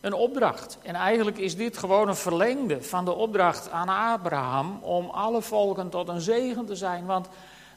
een 0.00 0.12
opdracht. 0.12 0.78
En 0.82 0.94
eigenlijk 0.94 1.38
is 1.38 1.56
dit 1.56 1.76
gewoon 1.76 2.08
een 2.08 2.16
verlengde 2.16 2.82
van 2.82 3.04
de 3.04 3.12
opdracht 3.12 3.70
aan 3.70 3.88
Abraham 3.88 4.78
om 4.82 5.10
alle 5.10 5.42
volken 5.42 5.88
tot 5.88 6.08
een 6.08 6.20
zegen 6.20 6.66
te 6.66 6.76
zijn. 6.76 7.06
Want 7.06 7.28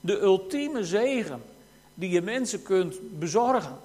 de 0.02 0.20
ultieme 0.20 0.86
zegen 0.86 1.44
die 1.94 2.10
je 2.10 2.22
mensen 2.22 2.64
kunt 2.64 3.20
bezorgen, 3.20 3.78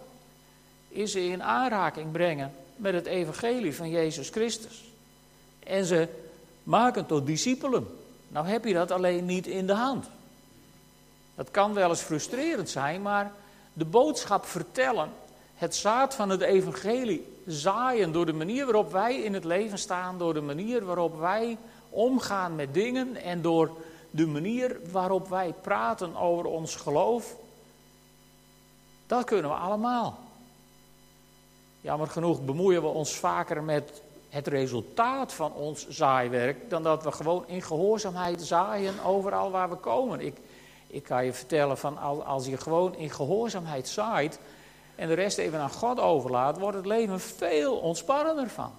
is 0.94 1.12
ze 1.12 1.24
in 1.24 1.42
aanraking 1.42 2.12
brengen 2.12 2.52
met 2.76 2.94
het 2.94 3.06
evangelie 3.06 3.74
van 3.74 3.90
Jezus 3.90 4.28
Christus. 4.28 4.84
En 5.58 5.84
ze 5.84 6.08
maken 6.62 7.06
tot 7.06 7.26
discipelen. 7.26 7.86
Nou 8.28 8.46
heb 8.46 8.64
je 8.64 8.74
dat 8.74 8.90
alleen 8.90 9.24
niet 9.24 9.46
in 9.46 9.66
de 9.66 9.74
hand. 9.74 10.06
Dat 11.34 11.50
kan 11.50 11.74
wel 11.74 11.88
eens 11.88 12.00
frustrerend 12.00 12.70
zijn, 12.70 13.02
maar 13.02 13.32
de 13.72 13.84
boodschap 13.84 14.46
vertellen, 14.46 15.10
het 15.54 15.74
zaad 15.74 16.14
van 16.14 16.28
het 16.28 16.40
evangelie 16.40 17.32
zaaien 17.46 18.12
door 18.12 18.26
de 18.26 18.32
manier 18.32 18.64
waarop 18.64 18.92
wij 18.92 19.16
in 19.16 19.34
het 19.34 19.44
leven 19.44 19.78
staan, 19.78 20.18
door 20.18 20.34
de 20.34 20.40
manier 20.40 20.84
waarop 20.84 21.18
wij 21.18 21.58
omgaan 21.90 22.54
met 22.54 22.74
dingen 22.74 23.16
en 23.16 23.42
door 23.42 23.70
de 24.10 24.26
manier 24.26 24.80
waarop 24.90 25.28
wij 25.28 25.54
praten 25.60 26.16
over 26.16 26.44
ons 26.44 26.76
geloof. 26.76 27.36
Dat 29.06 29.24
kunnen 29.24 29.50
we 29.50 29.56
allemaal. 29.56 30.23
Jammer 31.84 32.06
genoeg 32.06 32.44
bemoeien 32.44 32.82
we 32.82 32.88
ons 32.88 33.16
vaker 33.16 33.62
met 33.62 34.02
het 34.28 34.46
resultaat 34.46 35.32
van 35.32 35.52
ons 35.52 35.88
zaaiwerk 35.88 36.70
dan 36.70 36.82
dat 36.82 37.02
we 37.02 37.12
gewoon 37.12 37.48
in 37.48 37.62
gehoorzaamheid 37.62 38.42
zaaien 38.42 39.04
overal 39.04 39.50
waar 39.50 39.70
we 39.70 39.76
komen. 39.76 40.20
Ik, 40.20 40.36
ik 40.86 41.02
kan 41.02 41.24
je 41.24 41.32
vertellen 41.32 41.78
van 41.78 42.24
als 42.24 42.46
je 42.46 42.56
gewoon 42.56 42.94
in 42.96 43.10
gehoorzaamheid 43.10 43.88
zaait 43.88 44.38
en 44.94 45.08
de 45.08 45.14
rest 45.14 45.38
even 45.38 45.58
aan 45.58 45.70
God 45.70 46.00
overlaat, 46.00 46.58
wordt 46.58 46.76
het 46.76 46.86
leven 46.86 47.20
veel 47.20 47.76
ontspannender 47.76 48.48
van. 48.48 48.72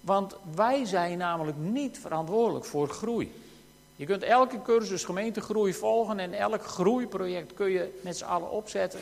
Want 0.00 0.36
wij 0.54 0.84
zijn 0.84 1.18
namelijk 1.18 1.56
niet 1.56 1.98
verantwoordelijk 1.98 2.64
voor 2.64 2.88
groei. 2.88 3.32
Je 3.96 4.06
kunt 4.06 4.22
elke 4.22 4.62
cursus 4.62 5.04
gemeentegroei 5.04 5.74
volgen 5.74 6.18
en 6.18 6.32
elk 6.32 6.64
groeiproject 6.64 7.54
kun 7.54 7.70
je 7.70 8.00
met 8.02 8.16
z'n 8.16 8.24
allen 8.24 8.50
opzetten. 8.50 9.00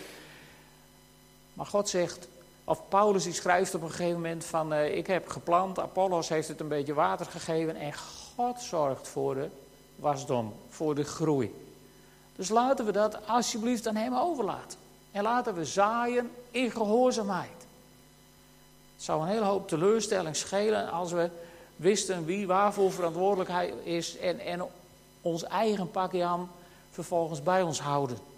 Maar 1.53 1.67
God 1.67 1.89
zegt, 1.89 2.29
of 2.71 2.89
Paulus 2.89 3.25
die 3.25 3.33
schrijft 3.33 3.75
op 3.75 3.83
een 3.83 3.91
gegeven 3.91 4.15
moment 4.15 4.45
van 4.45 4.73
uh, 4.73 4.97
ik 4.97 5.07
heb 5.07 5.29
geplant, 5.29 5.79
Apollos 5.79 6.29
heeft 6.29 6.49
het 6.49 6.61
een 6.61 6.69
beetje 6.69 6.95
water 6.95 7.27
gegeven 7.27 7.77
en 7.77 7.93
God 8.37 8.61
zorgt 8.61 9.09
voor 9.09 9.35
de 9.35 9.49
wasdom, 9.97 10.55
voor 10.69 10.95
de 10.95 11.05
groei. 11.05 11.55
Dus 12.37 12.49
laten 12.49 12.85
we 12.85 12.93
dat 12.93 13.27
alsjeblieft 13.27 13.87
aan 13.87 13.97
hem 13.97 14.15
overlaten. 14.15 14.79
En 15.13 15.23
laten 15.23 15.55
we 15.55 15.65
zaaien 15.65 16.31
in 16.51 16.71
gehoorzaamheid. 16.71 17.67
Het 18.95 19.05
zou 19.05 19.23
een 19.23 19.29
hele 19.29 19.45
hoop 19.45 19.69
teleurstelling 19.69 20.37
schelen 20.37 20.91
als 20.91 21.13
we 21.13 21.31
wisten 21.77 22.25
wie 22.25 22.47
waarvoor 22.47 22.93
verantwoordelijkheid 22.93 23.75
is 23.83 24.19
en, 24.19 24.39
en 24.39 24.67
ons 25.21 25.45
eigen 25.45 25.91
pakje 25.91 26.25
aan 26.25 26.51
vervolgens 26.91 27.43
bij 27.43 27.63
ons 27.63 27.81
houden. 27.81 28.30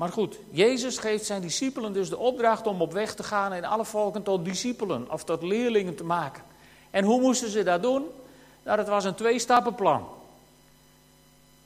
Maar 0.00 0.12
goed, 0.12 0.38
Jezus 0.50 0.98
geeft 0.98 1.24
zijn 1.24 1.42
discipelen 1.42 1.92
dus 1.92 2.08
de 2.08 2.16
opdracht 2.18 2.66
om 2.66 2.80
op 2.80 2.92
weg 2.92 3.14
te 3.14 3.22
gaan 3.22 3.52
en 3.52 3.64
alle 3.64 3.84
volken 3.84 4.22
tot 4.22 4.44
discipelen 4.44 5.10
of 5.10 5.24
tot 5.24 5.42
leerlingen 5.42 5.94
te 5.94 6.04
maken. 6.04 6.42
En 6.90 7.04
hoe 7.04 7.20
moesten 7.20 7.50
ze 7.50 7.62
dat 7.62 7.82
doen? 7.82 8.06
Nou, 8.62 8.76
dat 8.76 8.88
was 8.88 9.04
een 9.04 9.14
twee-stappenplan. 9.14 10.08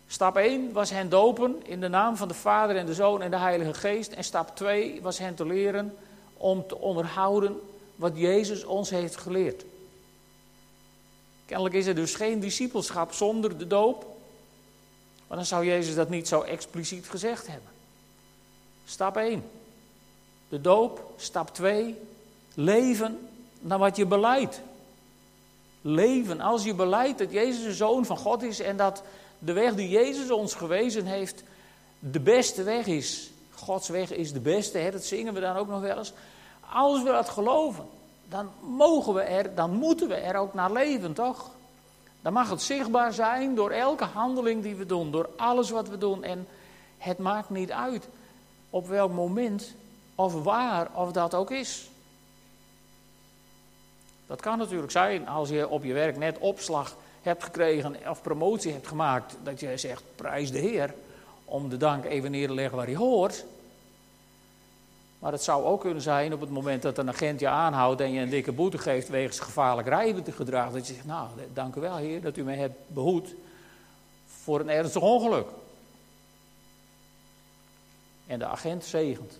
Stap 0.06 0.36
1 0.36 0.72
was 0.72 0.90
hen 0.90 1.08
dopen 1.08 1.66
in 1.66 1.80
de 1.80 1.88
naam 1.88 2.16
van 2.16 2.28
de 2.28 2.34
Vader 2.34 2.76
en 2.76 2.86
de 2.86 2.94
Zoon 2.94 3.22
en 3.22 3.30
de 3.30 3.38
Heilige 3.38 3.74
Geest. 3.74 4.12
En 4.12 4.24
stap 4.24 4.56
2 4.56 5.02
was 5.02 5.18
hen 5.18 5.34
te 5.34 5.46
leren 5.46 5.96
om 6.36 6.66
te 6.66 6.78
onderhouden 6.78 7.60
wat 7.96 8.12
Jezus 8.14 8.64
ons 8.64 8.90
heeft 8.90 9.16
geleerd. 9.16 9.64
Kennelijk 11.46 11.74
is 11.74 11.86
er 11.86 11.94
dus 11.94 12.14
geen 12.14 12.40
discipelschap 12.40 13.12
zonder 13.12 13.58
de 13.58 13.66
doop. 13.66 14.02
Want 15.26 15.40
dan 15.40 15.44
zou 15.44 15.66
Jezus 15.66 15.94
dat 15.94 16.08
niet 16.08 16.28
zo 16.28 16.40
expliciet 16.40 17.08
gezegd 17.08 17.46
hebben. 17.46 17.73
Stap 18.84 19.16
1. 19.16 19.50
De 20.48 20.60
doop. 20.60 21.12
Stap 21.16 21.54
2. 21.54 21.98
Leven 22.54 23.28
naar 23.60 23.78
wat 23.78 23.96
je 23.96 24.06
beleidt. 24.06 24.60
Leven 25.80 26.40
als 26.40 26.64
je 26.64 26.74
beleidt 26.74 27.18
dat 27.18 27.32
Jezus 27.32 27.62
de 27.62 27.74
Zoon 27.74 28.04
van 28.04 28.16
God 28.16 28.42
is 28.42 28.60
en 28.60 28.76
dat 28.76 29.02
de 29.38 29.52
weg 29.52 29.74
die 29.74 29.88
Jezus 29.88 30.30
ons 30.30 30.54
gewezen 30.54 31.06
heeft 31.06 31.42
de 31.98 32.20
beste 32.20 32.62
weg 32.62 32.86
is. 32.86 33.30
Gods 33.50 33.88
weg 33.88 34.10
is 34.10 34.32
de 34.32 34.40
beste, 34.40 34.78
hè? 34.78 34.90
dat 34.90 35.04
zingen 35.04 35.34
we 35.34 35.40
dan 35.40 35.56
ook 35.56 35.68
nog 35.68 35.80
wel 35.80 35.98
eens. 35.98 36.12
Als 36.72 37.02
we 37.02 37.10
dat 37.10 37.28
geloven, 37.28 37.84
dan 38.28 38.50
mogen 38.60 39.14
we 39.14 39.20
er, 39.20 39.54
dan 39.54 39.70
moeten 39.70 40.08
we 40.08 40.14
er 40.14 40.36
ook 40.36 40.54
naar 40.54 40.72
leven, 40.72 41.12
toch? 41.12 41.50
Dan 42.22 42.32
mag 42.32 42.50
het 42.50 42.62
zichtbaar 42.62 43.12
zijn 43.12 43.54
door 43.54 43.70
elke 43.70 44.04
handeling 44.04 44.62
die 44.62 44.74
we 44.74 44.86
doen, 44.86 45.10
door 45.10 45.28
alles 45.36 45.70
wat 45.70 45.88
we 45.88 45.98
doen. 45.98 46.24
En 46.24 46.46
het 46.98 47.18
maakt 47.18 47.50
niet 47.50 47.72
uit 47.72 48.08
op 48.74 48.86
welk 48.86 49.12
moment 49.12 49.74
of 50.14 50.42
waar 50.42 50.88
of 50.94 51.12
dat 51.12 51.34
ook 51.34 51.50
is. 51.50 51.88
Dat 54.26 54.40
kan 54.40 54.58
natuurlijk 54.58 54.92
zijn 54.92 55.28
als 55.28 55.48
je 55.48 55.68
op 55.68 55.84
je 55.84 55.92
werk 55.92 56.16
net 56.16 56.38
opslag 56.38 56.96
hebt 57.22 57.44
gekregen 57.44 57.96
of 58.08 58.22
promotie 58.22 58.72
hebt 58.72 58.86
gemaakt, 58.86 59.36
dat 59.42 59.60
je 59.60 59.76
zegt 59.76 60.02
prijs 60.14 60.50
de 60.50 60.58
Heer, 60.58 60.94
om 61.44 61.68
de 61.68 61.76
dank 61.76 62.04
even 62.04 62.30
neer 62.30 62.46
te 62.46 62.54
leggen 62.54 62.76
waar 62.76 62.86
hij 62.86 62.96
hoort. 62.96 63.44
Maar 65.18 65.32
het 65.32 65.42
zou 65.42 65.64
ook 65.64 65.80
kunnen 65.80 66.02
zijn 66.02 66.32
op 66.32 66.40
het 66.40 66.50
moment 66.50 66.82
dat 66.82 66.98
een 66.98 67.08
agent 67.08 67.40
je 67.40 67.48
aanhoudt 67.48 68.00
en 68.00 68.12
je 68.12 68.20
een 68.20 68.30
dikke 68.30 68.52
boete 68.52 68.78
geeft 68.78 69.08
wegens 69.08 69.40
gevaarlijk 69.40 69.88
rijden 69.88 70.22
te 70.22 70.32
gedrag, 70.32 70.72
dat 70.72 70.86
je 70.86 70.94
zegt, 70.94 71.06
nou, 71.06 71.28
dank 71.52 71.74
u 71.74 71.80
wel 71.80 71.96
Heer 71.96 72.20
dat 72.20 72.36
u 72.36 72.42
mij 72.42 72.56
hebt 72.56 72.78
behoed 72.86 73.34
voor 74.42 74.60
een 74.60 74.70
ernstig 74.70 75.02
ongeluk. 75.02 75.46
En 78.26 78.38
de 78.38 78.44
agent 78.44 78.84
zegent. 78.84 79.38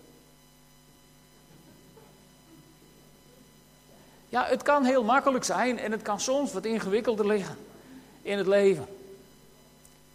Ja, 4.29 4.45
het 4.45 4.63
kan 4.63 4.85
heel 4.85 5.05
makkelijk 5.05 5.45
zijn 5.45 5.79
en 5.79 5.93
het 5.93 6.03
kan 6.03 6.21
soms 6.21 6.53
wat 6.53 6.65
ingewikkelder 6.65 7.27
liggen 7.27 7.57
in 8.23 8.39
het 8.39 8.47
leven. 8.47 8.87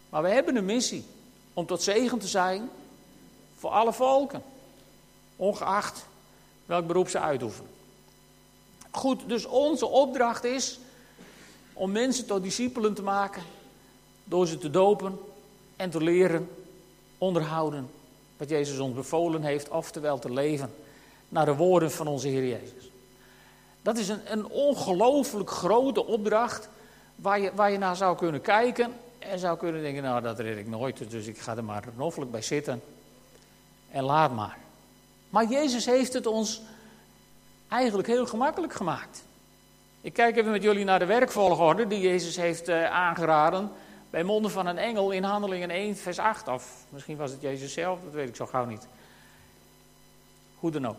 Maar 0.09 0.21
we 0.21 0.29
hebben 0.29 0.55
een 0.55 0.65
missie 0.65 1.05
om 1.53 1.65
tot 1.65 1.81
zegen 1.81 2.19
te 2.19 2.27
zijn 2.27 2.69
voor 3.55 3.69
alle 3.69 3.93
volken, 3.93 4.43
ongeacht 5.35 6.05
welk 6.65 6.88
beroep 6.88 7.09
ze 7.09 7.19
uitoefenen. 7.19 7.71
Goed, 8.91 9.21
dus 9.27 9.45
onze 9.45 9.85
opdracht 9.85 10.43
is 10.43 10.79
om 11.73 11.91
mensen 11.91 12.25
tot 12.25 12.43
discipelen 12.43 12.93
te 12.93 13.01
maken 13.01 13.43
door 14.23 14.47
ze 14.47 14.57
te 14.57 14.69
dopen 14.69 15.19
en 15.75 15.89
te 15.89 16.03
leren 16.03 16.49
onderhouden 17.17 17.89
wat 18.39 18.50
Jezus 18.50 18.79
ons 18.79 18.96
bevolen 18.96 19.43
heeft, 19.43 19.69
oftewel 19.69 20.19
te 20.19 20.31
leven 20.31 20.74
naar 21.29 21.46
de 21.46 21.55
woorden 21.55 21.91
van 21.91 22.08
onze 22.08 22.27
Heer 22.27 22.48
Jezus. 22.48 22.91
Dat 23.81 23.98
is 23.98 24.10
een, 24.10 24.31
een 24.31 24.48
ongelooflijk 24.48 25.50
grote 25.50 26.05
opdracht 26.05 26.69
waar 27.15 27.39
je, 27.39 27.51
waar 27.55 27.72
je 27.72 27.77
naar 27.77 27.96
zou 27.96 28.17
kunnen 28.17 28.41
kijken 28.41 28.93
en 29.19 29.39
zou 29.39 29.58
kunnen 29.58 29.81
denken, 29.81 30.03
nou 30.03 30.22
dat 30.22 30.39
red 30.39 30.58
ik 30.58 30.67
nooit, 30.67 31.12
dus 31.12 31.25
ik 31.25 31.38
ga 31.38 31.58
er 31.58 31.63
maar 31.63 31.84
noffelijk 31.96 32.31
bij 32.31 32.41
zitten 32.41 32.81
en 33.91 34.03
laat 34.03 34.36
maar. 34.36 34.58
Maar 35.29 35.46
Jezus 35.46 35.86
heeft 35.86 36.13
het 36.13 36.25
ons 36.25 36.62
eigenlijk 37.67 38.08
heel 38.08 38.25
gemakkelijk 38.25 38.74
gemaakt. 38.74 39.24
Ik 40.01 40.13
kijk 40.13 40.38
even 40.38 40.51
met 40.51 40.63
jullie 40.63 40.86
naar 40.86 41.00
de 41.00 41.05
werkvolgorde 41.05 41.88
die 41.88 42.00
Jezus 42.00 42.36
heeft 42.36 42.69
uh, 42.69 42.91
aangeraden 42.91 43.72
bij 44.10 44.24
monden 44.24 44.51
van 44.51 44.68
een 44.68 44.78
engel 44.78 45.12
in 45.12 45.24
Handelingen 45.24 45.70
1, 45.70 45.96
vers 45.96 46.20
8. 46.20 46.48
Of 46.48 46.86
misschien 46.89 47.18
was 47.18 47.32
het 47.32 47.42
Jezus 47.42 47.74
zelf, 47.74 48.00
dat 48.04 48.13
weet 48.13 48.30
ik 48.30 48.36
zo 48.36 48.46
gauw 48.46 48.66
niet. 48.66 48.88
Hoe 50.60 50.72
dan 50.72 50.88
ook. 50.88 50.98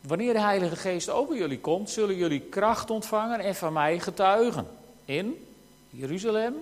Wanneer 0.00 0.32
de 0.32 0.40
Heilige 0.40 0.76
Geest 0.76 1.10
over 1.10 1.36
jullie 1.36 1.60
komt, 1.60 1.90
zullen 1.90 2.16
jullie 2.16 2.40
kracht 2.40 2.90
ontvangen 2.90 3.40
en 3.40 3.54
van 3.54 3.72
mij 3.72 3.98
getuigen. 3.98 4.66
In 5.04 5.46
Jeruzalem, 5.90 6.54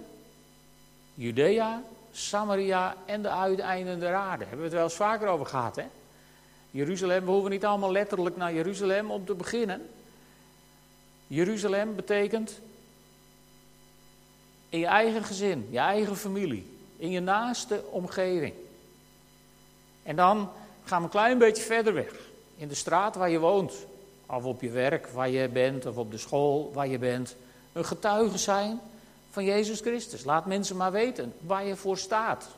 Judea, 1.14 1.82
Samaria 2.12 2.96
en 3.06 3.22
de 3.22 3.30
uiteinden 3.30 4.00
der 4.00 4.14
aarde. 4.14 4.44
Hebben 4.44 4.58
we 4.58 4.64
het 4.64 4.72
wel 4.72 4.84
eens 4.84 4.94
vaker 4.94 5.28
over 5.28 5.46
gehad, 5.46 5.76
hè? 5.76 5.84
Jeruzalem, 6.70 7.24
we 7.24 7.30
hoeven 7.30 7.50
niet 7.50 7.64
allemaal 7.64 7.92
letterlijk 7.92 8.36
naar 8.36 8.54
Jeruzalem 8.54 9.10
om 9.10 9.24
te 9.24 9.34
beginnen. 9.34 9.88
Jeruzalem 11.26 11.96
betekent 11.96 12.60
in 14.72 14.78
je 14.78 14.86
eigen 14.86 15.24
gezin, 15.24 15.66
je 15.70 15.78
eigen 15.78 16.16
familie, 16.16 16.78
in 16.96 17.10
je 17.10 17.20
naaste 17.20 17.84
omgeving. 17.90 18.54
En 20.02 20.16
dan 20.16 20.50
gaan 20.84 20.98
we 20.98 21.04
een 21.04 21.10
klein 21.10 21.38
beetje 21.38 21.62
verder 21.62 21.94
weg. 21.94 22.14
In 22.56 22.68
de 22.68 22.74
straat 22.74 23.14
waar 23.14 23.30
je 23.30 23.38
woont, 23.38 23.72
of 24.26 24.44
op 24.44 24.60
je 24.60 24.70
werk 24.70 25.06
waar 25.06 25.28
je 25.28 25.48
bent, 25.48 25.86
of 25.86 25.96
op 25.96 26.10
de 26.10 26.18
school 26.18 26.70
waar 26.74 26.88
je 26.88 26.98
bent. 26.98 27.36
Een 27.72 27.84
getuige 27.84 28.38
zijn 28.38 28.80
van 29.30 29.44
Jezus 29.44 29.80
Christus. 29.80 30.24
Laat 30.24 30.46
mensen 30.46 30.76
maar 30.76 30.92
weten 30.92 31.34
waar 31.40 31.64
je 31.64 31.76
voor 31.76 31.98
staat. 31.98 32.48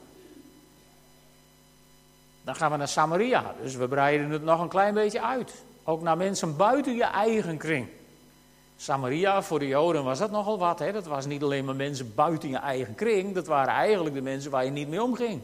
Dan 2.42 2.54
gaan 2.54 2.70
we 2.70 2.76
naar 2.76 2.88
Samaria, 2.88 3.54
dus 3.62 3.74
we 3.74 3.88
breiden 3.88 4.30
het 4.30 4.42
nog 4.42 4.60
een 4.60 4.68
klein 4.68 4.94
beetje 4.94 5.22
uit. 5.22 5.54
Ook 5.84 6.02
naar 6.02 6.16
mensen 6.16 6.56
buiten 6.56 6.94
je 6.94 7.04
eigen 7.04 7.56
kring. 7.56 7.88
Samaria, 8.76 9.42
voor 9.42 9.58
de 9.58 9.66
Joden 9.66 10.04
was 10.04 10.18
dat 10.18 10.30
nogal 10.30 10.58
wat. 10.58 10.78
Hè? 10.78 10.92
Dat 10.92 11.06
was 11.06 11.26
niet 11.26 11.42
alleen 11.42 11.64
maar 11.64 11.76
mensen 11.76 12.14
buiten 12.14 12.48
je 12.48 12.56
eigen 12.56 12.94
kring. 12.94 13.34
Dat 13.34 13.46
waren 13.46 13.74
eigenlijk 13.74 14.14
de 14.14 14.22
mensen 14.22 14.50
waar 14.50 14.64
je 14.64 14.70
niet 14.70 14.88
mee 14.88 15.02
omging. 15.02 15.40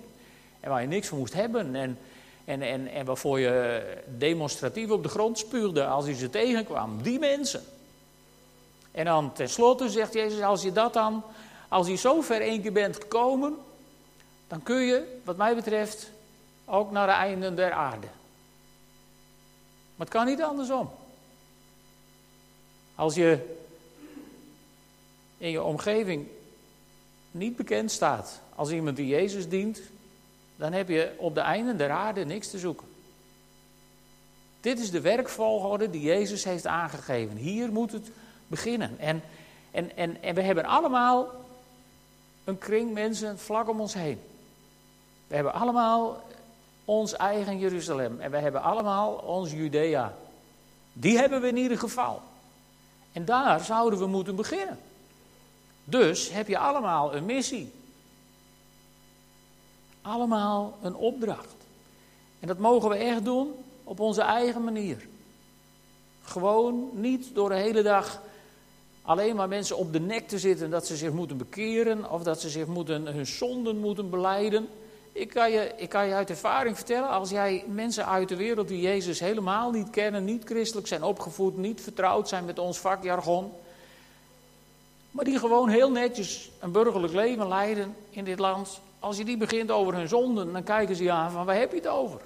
En 0.60 0.70
waar 0.70 0.80
je 0.80 0.88
niks 0.88 1.08
van 1.08 1.18
moest 1.18 1.34
hebben. 1.34 1.74
En, 1.74 1.98
en, 2.44 2.62
en, 2.62 2.88
en 2.88 3.06
waarvoor 3.06 3.40
je 3.40 3.82
demonstratief 4.18 4.90
op 4.90 5.02
de 5.02 5.08
grond 5.08 5.38
spuurde 5.38 5.86
als 5.86 6.06
je 6.06 6.14
ze 6.14 6.30
tegenkwam. 6.30 7.02
Die 7.02 7.18
mensen. 7.18 7.62
En 8.92 9.04
dan 9.04 9.32
tenslotte 9.32 9.88
zegt 9.88 10.12
Jezus, 10.12 10.42
als 10.42 10.62
je 10.62 10.72
dat 10.72 10.92
dan, 10.92 11.22
als 11.68 11.86
je 11.86 11.96
zo 11.96 12.20
ver 12.20 12.40
één 12.40 12.62
keer 12.62 12.72
bent 12.72 12.96
gekomen, 12.96 13.56
dan 14.48 14.62
kun 14.62 14.80
je, 14.80 15.20
wat 15.24 15.36
mij 15.36 15.54
betreft, 15.54 16.10
ook 16.64 16.90
naar 16.90 17.06
de 17.06 17.12
einden 17.12 17.56
der 17.56 17.72
aarde. 17.72 18.06
Maar 19.96 20.06
het 20.06 20.08
kan 20.08 20.26
niet 20.26 20.42
andersom. 20.42 20.90
Als 23.00 23.14
je 23.14 23.38
in 25.38 25.50
je 25.50 25.62
omgeving 25.62 26.26
niet 27.30 27.56
bekend 27.56 27.90
staat 27.90 28.40
als 28.54 28.70
iemand 28.70 28.96
die 28.96 29.06
Jezus 29.06 29.48
dient, 29.48 29.80
dan 30.56 30.72
heb 30.72 30.88
je 30.88 31.14
op 31.18 31.34
de 31.34 31.40
einden 31.40 31.76
der 31.76 31.90
aarde 31.90 32.24
niks 32.24 32.50
te 32.50 32.58
zoeken. 32.58 32.86
Dit 34.60 34.78
is 34.78 34.90
de 34.90 35.00
werkvolgorde 35.00 35.90
die 35.90 36.00
Jezus 36.00 36.44
heeft 36.44 36.66
aangegeven. 36.66 37.36
Hier 37.36 37.72
moet 37.72 37.92
het 37.92 38.10
beginnen. 38.46 38.98
En, 38.98 39.22
en, 39.70 39.96
en, 39.96 40.22
en 40.22 40.34
we 40.34 40.42
hebben 40.42 40.64
allemaal 40.64 41.28
een 42.44 42.58
kring 42.58 42.92
mensen 42.92 43.38
vlak 43.38 43.68
om 43.68 43.80
ons 43.80 43.94
heen. 43.94 44.20
We 45.26 45.34
hebben 45.34 45.52
allemaal 45.52 46.24
ons 46.84 47.16
eigen 47.16 47.58
Jeruzalem. 47.58 48.20
En 48.20 48.30
we 48.30 48.38
hebben 48.38 48.62
allemaal 48.62 49.12
ons 49.14 49.52
Judea. 49.52 50.14
Die 50.92 51.18
hebben 51.18 51.40
we 51.40 51.48
in 51.48 51.56
ieder 51.56 51.78
geval. 51.78 52.22
En 53.12 53.24
daar 53.24 53.60
zouden 53.60 53.98
we 53.98 54.06
moeten 54.06 54.36
beginnen. 54.36 54.78
Dus 55.84 56.30
heb 56.30 56.48
je 56.48 56.58
allemaal 56.58 57.14
een 57.14 57.24
missie. 57.24 57.72
Allemaal 60.02 60.78
een 60.82 60.94
opdracht. 60.94 61.54
En 62.40 62.46
dat 62.46 62.58
mogen 62.58 62.88
we 62.88 62.96
echt 62.96 63.24
doen 63.24 63.52
op 63.84 64.00
onze 64.00 64.22
eigen 64.22 64.64
manier. 64.64 65.06
Gewoon 66.22 66.90
niet 66.92 67.34
door 67.34 67.48
de 67.48 67.54
hele 67.54 67.82
dag 67.82 68.20
alleen 69.02 69.36
maar 69.36 69.48
mensen 69.48 69.76
op 69.76 69.92
de 69.92 70.00
nek 70.00 70.28
te 70.28 70.38
zitten 70.38 70.70
dat 70.70 70.86
ze 70.86 70.96
zich 70.96 71.12
moeten 71.12 71.36
bekeren 71.36 72.10
of 72.10 72.22
dat 72.22 72.40
ze 72.40 72.48
zich 72.48 72.66
moeten, 72.66 73.06
hun 73.06 73.26
zonden 73.26 73.78
moeten 73.78 74.10
beleiden. 74.10 74.68
Ik 75.12 75.28
kan, 75.28 75.50
je, 75.50 75.72
ik 75.76 75.88
kan 75.88 76.06
je 76.06 76.14
uit 76.14 76.30
ervaring 76.30 76.76
vertellen, 76.76 77.08
als 77.08 77.30
jij 77.30 77.64
mensen 77.68 78.06
uit 78.06 78.28
de 78.28 78.36
wereld 78.36 78.68
die 78.68 78.80
Jezus 78.80 79.20
helemaal 79.20 79.70
niet 79.70 79.90
kennen, 79.90 80.24
niet 80.24 80.44
christelijk 80.44 80.86
zijn 80.86 81.02
opgevoed, 81.02 81.56
niet 81.56 81.80
vertrouwd 81.80 82.28
zijn 82.28 82.44
met 82.44 82.58
ons 82.58 82.78
vakjargon, 82.78 83.52
maar 85.10 85.24
die 85.24 85.38
gewoon 85.38 85.68
heel 85.68 85.90
netjes 85.90 86.50
een 86.58 86.72
burgerlijk 86.72 87.12
leven 87.12 87.48
leiden 87.48 87.96
in 88.10 88.24
dit 88.24 88.38
land, 88.38 88.80
als 88.98 89.16
je 89.16 89.24
die 89.24 89.36
begint 89.36 89.70
over 89.70 89.94
hun 89.94 90.08
zonden, 90.08 90.52
dan 90.52 90.62
kijken 90.62 90.96
ze 90.96 91.02
je 91.02 91.10
aan 91.10 91.30
van 91.30 91.44
waar 91.44 91.58
heb 91.58 91.70
je 91.70 91.76
het 91.76 91.86
over? 91.86 92.20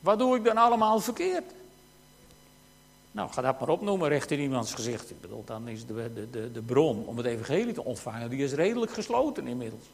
Wat 0.00 0.18
doe 0.18 0.36
ik 0.36 0.44
dan 0.44 0.56
allemaal 0.56 1.00
verkeerd? 1.00 1.52
Nou, 3.12 3.30
ga 3.30 3.42
dat 3.42 3.60
maar 3.60 3.68
opnoemen 3.68 4.08
recht 4.08 4.30
in 4.30 4.40
iemands 4.40 4.74
gezicht. 4.74 5.10
Ik 5.10 5.20
bedoel, 5.20 5.44
dan 5.44 5.68
is 5.68 5.86
de, 5.86 6.12
de, 6.14 6.30
de, 6.30 6.52
de 6.52 6.62
bron 6.62 7.06
om 7.06 7.16
het 7.16 7.26
evangelie 7.26 7.74
te 7.74 7.84
ontvangen, 7.84 8.30
die 8.30 8.44
is 8.44 8.52
redelijk 8.52 8.92
gesloten 8.92 9.46
inmiddels. 9.46 9.84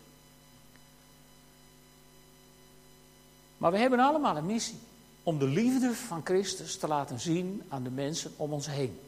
Maar 3.58 3.70
we 3.70 3.78
hebben 3.78 4.00
allemaal 4.00 4.36
een 4.36 4.46
missie. 4.46 4.78
Om 5.22 5.38
de 5.38 5.46
liefde 5.46 5.94
van 5.94 6.20
Christus 6.24 6.78
te 6.78 6.88
laten 6.88 7.20
zien 7.20 7.62
aan 7.68 7.82
de 7.82 7.90
mensen 7.90 8.32
om 8.36 8.52
ons 8.52 8.66
heen. 8.66 9.00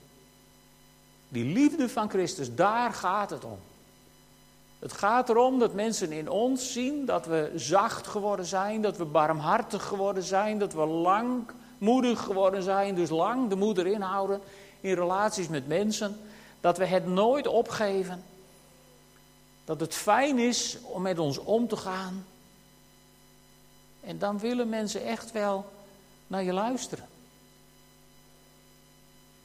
Die 1.28 1.44
liefde 1.44 1.88
van 1.88 2.10
Christus, 2.10 2.54
daar 2.54 2.92
gaat 2.92 3.30
het 3.30 3.44
om. 3.44 3.58
Het 4.78 4.92
gaat 4.92 5.28
erom 5.28 5.58
dat 5.58 5.74
mensen 5.74 6.12
in 6.12 6.30
ons 6.30 6.72
zien 6.72 7.04
dat 7.04 7.26
we 7.26 7.52
zacht 7.54 8.06
geworden 8.06 8.46
zijn, 8.46 8.82
dat 8.82 8.96
we 8.96 9.04
barmhartig 9.04 9.84
geworden 9.84 10.22
zijn, 10.22 10.58
dat 10.58 10.72
we 10.72 10.86
langmoedig 10.86 12.20
geworden 12.20 12.62
zijn, 12.62 12.94
dus 12.94 13.10
lang 13.10 13.48
de 13.48 13.56
moeder 13.56 13.86
inhouden 13.86 14.40
in 14.80 14.94
relaties 14.94 15.48
met 15.48 15.68
mensen, 15.68 16.16
dat 16.60 16.78
we 16.78 16.86
het 16.86 17.06
nooit 17.06 17.46
opgeven, 17.46 18.24
dat 19.64 19.80
het 19.80 19.94
fijn 19.94 20.38
is 20.38 20.78
om 20.82 21.02
met 21.02 21.18
ons 21.18 21.38
om 21.38 21.68
te 21.68 21.76
gaan 21.76 22.26
en 24.08 24.18
dan 24.18 24.38
willen 24.38 24.68
mensen 24.68 25.04
echt 25.04 25.32
wel 25.32 25.64
naar 26.26 26.42
je 26.42 26.52
luisteren. 26.52 27.06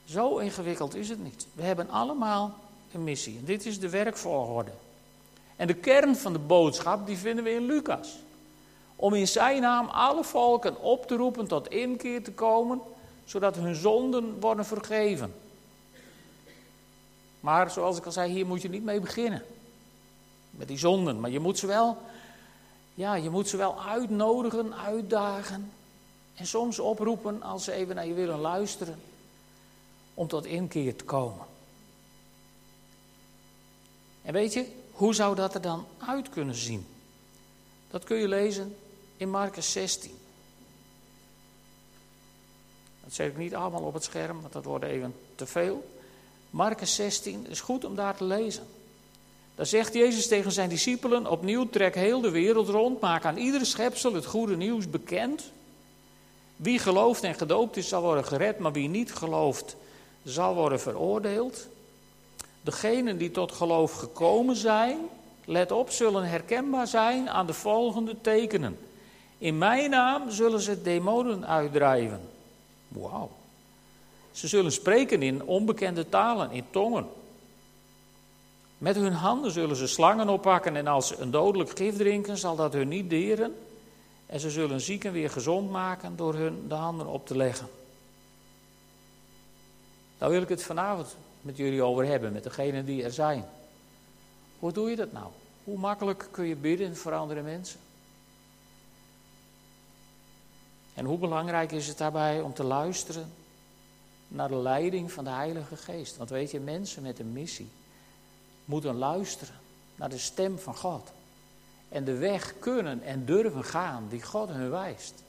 Zo 0.05 0.37
ingewikkeld 0.37 0.95
is 0.95 1.09
het 1.09 1.23
niet. 1.23 1.47
We 1.53 1.61
hebben 1.61 1.89
allemaal 1.89 2.55
een 2.93 3.03
missie. 3.03 3.37
En 3.37 3.45
dit 3.45 3.65
is 3.65 3.79
de 3.79 3.89
werkvolgorde. 3.89 4.71
En 5.55 5.67
de 5.67 5.73
kern 5.73 6.15
van 6.15 6.33
de 6.33 6.39
boodschap, 6.39 7.05
die 7.07 7.17
vinden 7.17 7.43
we 7.43 7.51
in 7.51 7.65
Lucas. 7.65 8.19
Om 8.95 9.13
in 9.13 9.27
zijn 9.27 9.61
naam 9.61 9.87
alle 9.87 10.23
volken 10.23 10.81
op 10.81 11.07
te 11.07 11.15
roepen 11.15 11.47
tot 11.47 11.67
inkeer 11.67 12.23
te 12.23 12.31
komen, 12.31 12.81
zodat 13.25 13.55
hun 13.55 13.75
zonden 13.75 14.39
worden 14.39 14.65
vergeven. 14.65 15.33
Maar 17.39 17.71
zoals 17.71 17.97
ik 17.97 18.05
al 18.05 18.11
zei, 18.11 18.31
hier 18.31 18.45
moet 18.45 18.61
je 18.61 18.69
niet 18.69 18.83
mee 18.83 18.99
beginnen. 18.99 19.43
Met 20.49 20.67
die 20.67 20.77
zonden. 20.77 21.19
Maar 21.19 21.29
je 21.29 21.39
moet 21.39 21.57
ze 21.57 21.67
wel 21.67 21.97
ja, 22.93 23.15
je 23.15 23.29
moet 23.29 23.47
ze 23.47 23.57
wel 23.57 23.81
uitnodigen, 23.81 24.75
uitdagen. 24.75 25.71
En 26.35 26.45
soms 26.45 26.79
oproepen 26.79 27.41
als 27.41 27.63
ze 27.63 27.71
even 27.71 27.95
naar 27.95 28.07
je 28.07 28.13
willen 28.13 28.39
luisteren. 28.39 28.99
Om 30.13 30.27
tot 30.27 30.45
inkeer 30.45 30.95
te 30.95 31.03
komen. 31.03 31.45
En 34.21 34.33
weet 34.33 34.53
je, 34.53 34.71
hoe 34.91 35.13
zou 35.13 35.35
dat 35.35 35.53
er 35.53 35.61
dan 35.61 35.85
uit 35.97 36.29
kunnen 36.29 36.55
zien? 36.55 36.87
Dat 37.89 38.03
kun 38.03 38.17
je 38.17 38.27
lezen 38.27 38.75
in 39.17 39.29
Marcus 39.29 39.71
16. 39.71 40.17
Dat 43.03 43.13
zet 43.13 43.27
ik 43.27 43.37
niet 43.37 43.55
allemaal 43.55 43.81
op 43.81 43.93
het 43.93 44.03
scherm, 44.03 44.41
want 44.41 44.53
dat 44.53 44.65
wordt 44.65 44.85
even 44.85 45.15
te 45.35 45.45
veel. 45.45 45.89
Marcus 46.49 46.95
16 46.95 47.47
is 47.47 47.61
goed 47.61 47.85
om 47.85 47.95
daar 47.95 48.17
te 48.17 48.23
lezen. 48.23 48.67
Dan 49.55 49.65
zegt 49.65 49.93
Jezus 49.93 50.27
tegen 50.27 50.51
zijn 50.51 50.69
discipelen 50.69 51.27
opnieuw: 51.27 51.69
trek 51.69 51.95
heel 51.95 52.21
de 52.21 52.31
wereld 52.31 52.67
rond, 52.67 52.99
maak 52.99 53.25
aan 53.25 53.37
iedere 53.37 53.65
schepsel 53.65 54.13
het 54.13 54.25
goede 54.25 54.57
nieuws 54.57 54.89
bekend. 54.89 55.51
Wie 56.55 56.79
gelooft 56.79 57.23
en 57.23 57.35
gedoopt 57.35 57.77
is, 57.77 57.87
zal 57.87 58.01
worden 58.01 58.25
gered, 58.25 58.59
maar 58.59 58.71
wie 58.71 58.89
niet 58.89 59.13
gelooft, 59.13 59.75
zal 60.23 60.55
worden 60.55 60.79
veroordeeld. 60.79 61.67
Degenen 62.61 63.17
die 63.17 63.31
tot 63.31 63.51
geloof 63.51 63.93
gekomen 63.93 64.55
zijn, 64.55 64.97
let 65.45 65.71
op, 65.71 65.89
zullen 65.89 66.23
herkenbaar 66.23 66.87
zijn 66.87 67.29
aan 67.29 67.45
de 67.45 67.53
volgende 67.53 68.15
tekenen. 68.21 68.77
In 69.37 69.57
mijn 69.57 69.89
naam 69.89 70.31
zullen 70.31 70.61
ze 70.61 70.81
demonen 70.81 71.47
uitdrijven. 71.47 72.21
Wauw. 72.87 73.29
Ze 74.31 74.47
zullen 74.47 74.71
spreken 74.71 75.21
in 75.21 75.43
onbekende 75.43 76.09
talen, 76.09 76.51
in 76.51 76.65
tongen. 76.69 77.05
Met 78.83 78.95
hun 78.95 79.13
handen 79.13 79.51
zullen 79.51 79.75
ze 79.75 79.87
slangen 79.87 80.29
oppakken 80.29 80.75
en 80.75 80.87
als 80.87 81.07
ze 81.07 81.17
een 81.17 81.31
dodelijk 81.31 81.77
gif 81.77 81.97
drinken, 81.97 82.37
zal 82.37 82.55
dat 82.55 82.73
hun 82.73 82.87
niet 82.87 83.09
deren. 83.09 83.55
En 84.25 84.39
ze 84.39 84.49
zullen 84.49 84.81
zieken 84.81 85.11
weer 85.11 85.29
gezond 85.29 85.69
maken 85.69 86.15
door 86.15 86.33
hun 86.33 86.67
de 86.67 86.73
handen 86.73 87.07
op 87.07 87.25
te 87.25 87.37
leggen. 87.37 87.67
Daar 90.17 90.29
wil 90.29 90.41
ik 90.41 90.49
het 90.49 90.63
vanavond 90.63 91.15
met 91.41 91.57
jullie 91.57 91.83
over 91.83 92.05
hebben, 92.05 92.33
met 92.33 92.43
degenen 92.43 92.85
die 92.85 93.03
er 93.03 93.11
zijn. 93.11 93.45
Hoe 94.59 94.71
doe 94.71 94.89
je 94.89 94.95
dat 94.95 95.11
nou? 95.11 95.27
Hoe 95.63 95.77
makkelijk 95.77 96.27
kun 96.31 96.45
je 96.45 96.55
bidden 96.55 96.95
voor 96.95 97.13
andere 97.13 97.41
mensen? 97.41 97.79
En 100.93 101.05
hoe 101.05 101.17
belangrijk 101.17 101.71
is 101.71 101.87
het 101.87 101.97
daarbij 101.97 102.41
om 102.41 102.53
te 102.53 102.63
luisteren 102.63 103.31
naar 104.27 104.47
de 104.47 104.57
leiding 104.57 105.11
van 105.11 105.23
de 105.23 105.29
Heilige 105.29 105.75
Geest? 105.75 106.17
Want 106.17 106.29
weet 106.29 106.51
je, 106.51 106.59
mensen 106.59 107.03
met 107.03 107.19
een 107.19 107.33
missie 107.33 107.69
moeten 108.65 108.97
luisteren 108.97 109.55
naar 109.95 110.09
de 110.09 110.17
stem 110.17 110.59
van 110.59 110.75
God. 110.75 111.11
En 111.89 112.03
de 112.03 112.17
weg 112.17 112.59
kunnen 112.59 113.01
en 113.01 113.25
durven 113.25 113.63
gaan 113.63 114.05
die 114.09 114.23
God 114.23 114.49
hun 114.49 114.69
wijst. 114.69 115.23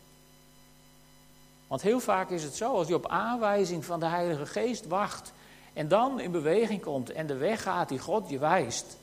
Want 1.66 1.82
heel 1.82 2.00
vaak 2.00 2.30
is 2.30 2.42
het 2.42 2.54
zo, 2.54 2.74
als 2.74 2.88
je 2.88 2.94
op 2.94 3.08
aanwijzing 3.08 3.84
van 3.84 4.00
de 4.00 4.06
Heilige 4.06 4.46
Geest 4.46 4.86
wacht 4.86 5.32
en 5.72 5.88
dan 5.88 6.20
in 6.20 6.30
beweging 6.30 6.82
komt 6.82 7.10
en 7.10 7.26
de 7.26 7.36
weg 7.36 7.62
gaat 7.62 7.88
die 7.88 7.98
God 7.98 8.28
je 8.28 8.38
wijst, 8.38 8.96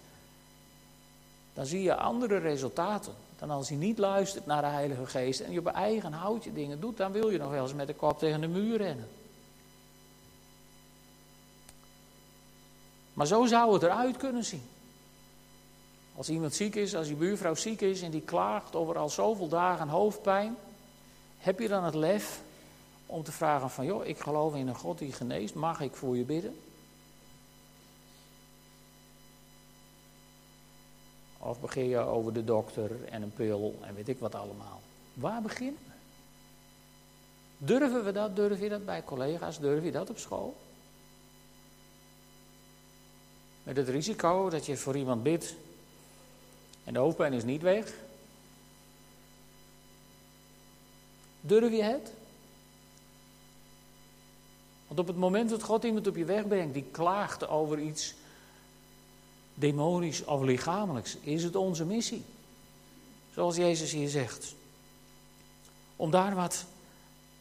dan 1.54 1.65
zie 1.65 1.82
je 1.82 1.96
andere 1.96 2.38
resultaten 2.38 3.13
dan 3.41 3.50
als 3.50 3.70
je 3.70 3.76
niet 3.76 3.98
luistert 3.98 4.46
naar 4.46 4.62
de 4.62 4.67
Heilige 4.67 5.06
Geest 5.06 5.39
en 5.39 5.52
je 5.52 5.60
op 5.60 5.67
eigen 5.67 6.13
houtje 6.13 6.54
dingen 6.54 6.80
doet, 6.80 6.98
dan 6.98 7.12
wil 7.12 7.30
je 7.30 7.38
nog 7.38 7.52
wel 7.52 7.63
eens 7.63 7.74
met 7.74 7.88
de 7.88 7.94
kop 7.94 8.20
tegen 8.20 8.41
de 8.41 8.48
muur 8.48 8.78
rennen. 8.78 9.08
Maar 13.13 13.28
zo 13.28 13.45
zou 13.45 13.74
het 13.74 13.84
eruit 13.84 14.17
kunnen 14.17 14.43
zien. 14.43 14.63
Als 16.15 16.30
iemand 16.30 16.54
ziek 16.54 16.76
is, 16.76 16.95
als 16.95 17.08
je 17.08 17.15
buurvrouw 17.15 17.56
ziek 17.56 17.82
is 17.82 18.02
en 18.02 18.12
die 18.12 18.21
klaagt 18.21 18.76
over 18.76 18.97
al 18.97 19.10
zoveel 19.10 19.47
dagen 19.47 19.88
hoofdpijn, 19.88 20.56
heb 21.38 21.60
je 21.60 21.67
dan 21.67 21.84
het 21.84 21.95
lef 21.95 22.41
om 23.06 23.24
te 23.24 23.32
vragen 23.32 23.69
van, 23.69 23.86
joh, 23.86 24.06
ik 24.06 24.19
geloof 24.19 24.56
in 24.56 24.67
een 24.67 24.76
God 24.76 24.97
die 24.97 25.13
geneest, 25.13 25.54
mag 25.54 25.82
ik 25.82 25.93
voor 25.93 26.17
je 26.17 26.24
bidden? 26.24 26.60
Of 31.38 31.60
begin 31.60 31.88
je 31.88 31.97
over 31.97 32.34
de 32.34 32.43
dokter 32.43 33.06
en 33.10 33.21
een 33.21 33.34
pil 33.34 33.76
en 33.82 33.95
weet 33.95 34.10
ik 34.10 34.19
wat 34.19 34.36
allemaal. 34.36 34.82
Waar 35.13 35.41
beginnen 35.41 35.80
we? 35.86 35.91
Durven 37.58 38.04
we 38.04 38.12
dat? 38.12 38.36
Durf 38.36 38.60
je 38.60 38.69
dat 38.69 38.86
bij 38.86 39.04
collega's? 39.04 39.60
Durf 39.60 39.84
je 39.84 39.91
dat 39.91 40.10
op 40.10 40.17
school? 40.17 40.56
Met 43.63 43.78
het 43.78 43.89
risico 43.89 44.50
dat 44.50 44.65
je 44.65 44.78
voor 44.78 44.97
iemand 44.97 45.24
bidt 45.24 45.56
en 46.84 46.93
de 46.93 47.00
hoofdpijn 47.00 47.34
is 47.34 47.43
niet 47.43 47.62
weg. 47.62 47.93
Durf 51.41 51.71
je 51.71 51.84
het? 51.84 52.12
Want 54.88 55.00
op 55.00 55.08
het 55.08 55.17
moment 55.17 55.50
dat 55.50 55.63
God 55.63 55.84
iemand 55.84 56.08
op 56.08 56.15
je 56.15 56.26
weg 56.26 56.47
brengt 56.47 56.74
die 56.74 56.86
klaagt 56.91 57.47
over 57.47 57.80
iets 57.80 58.13
demonisch 59.54 60.26
of 60.26 60.41
lichamelijks, 60.41 61.17
is 61.21 61.43
het 61.43 61.56
onze 61.56 61.86
missie. 61.86 62.24
Zoals 63.34 63.56
Jezus 63.56 63.91
hier 63.91 64.10
zegt. 64.10 64.56
Om 65.95 66.12
daar 66.12 66.36
wat 66.36 66.65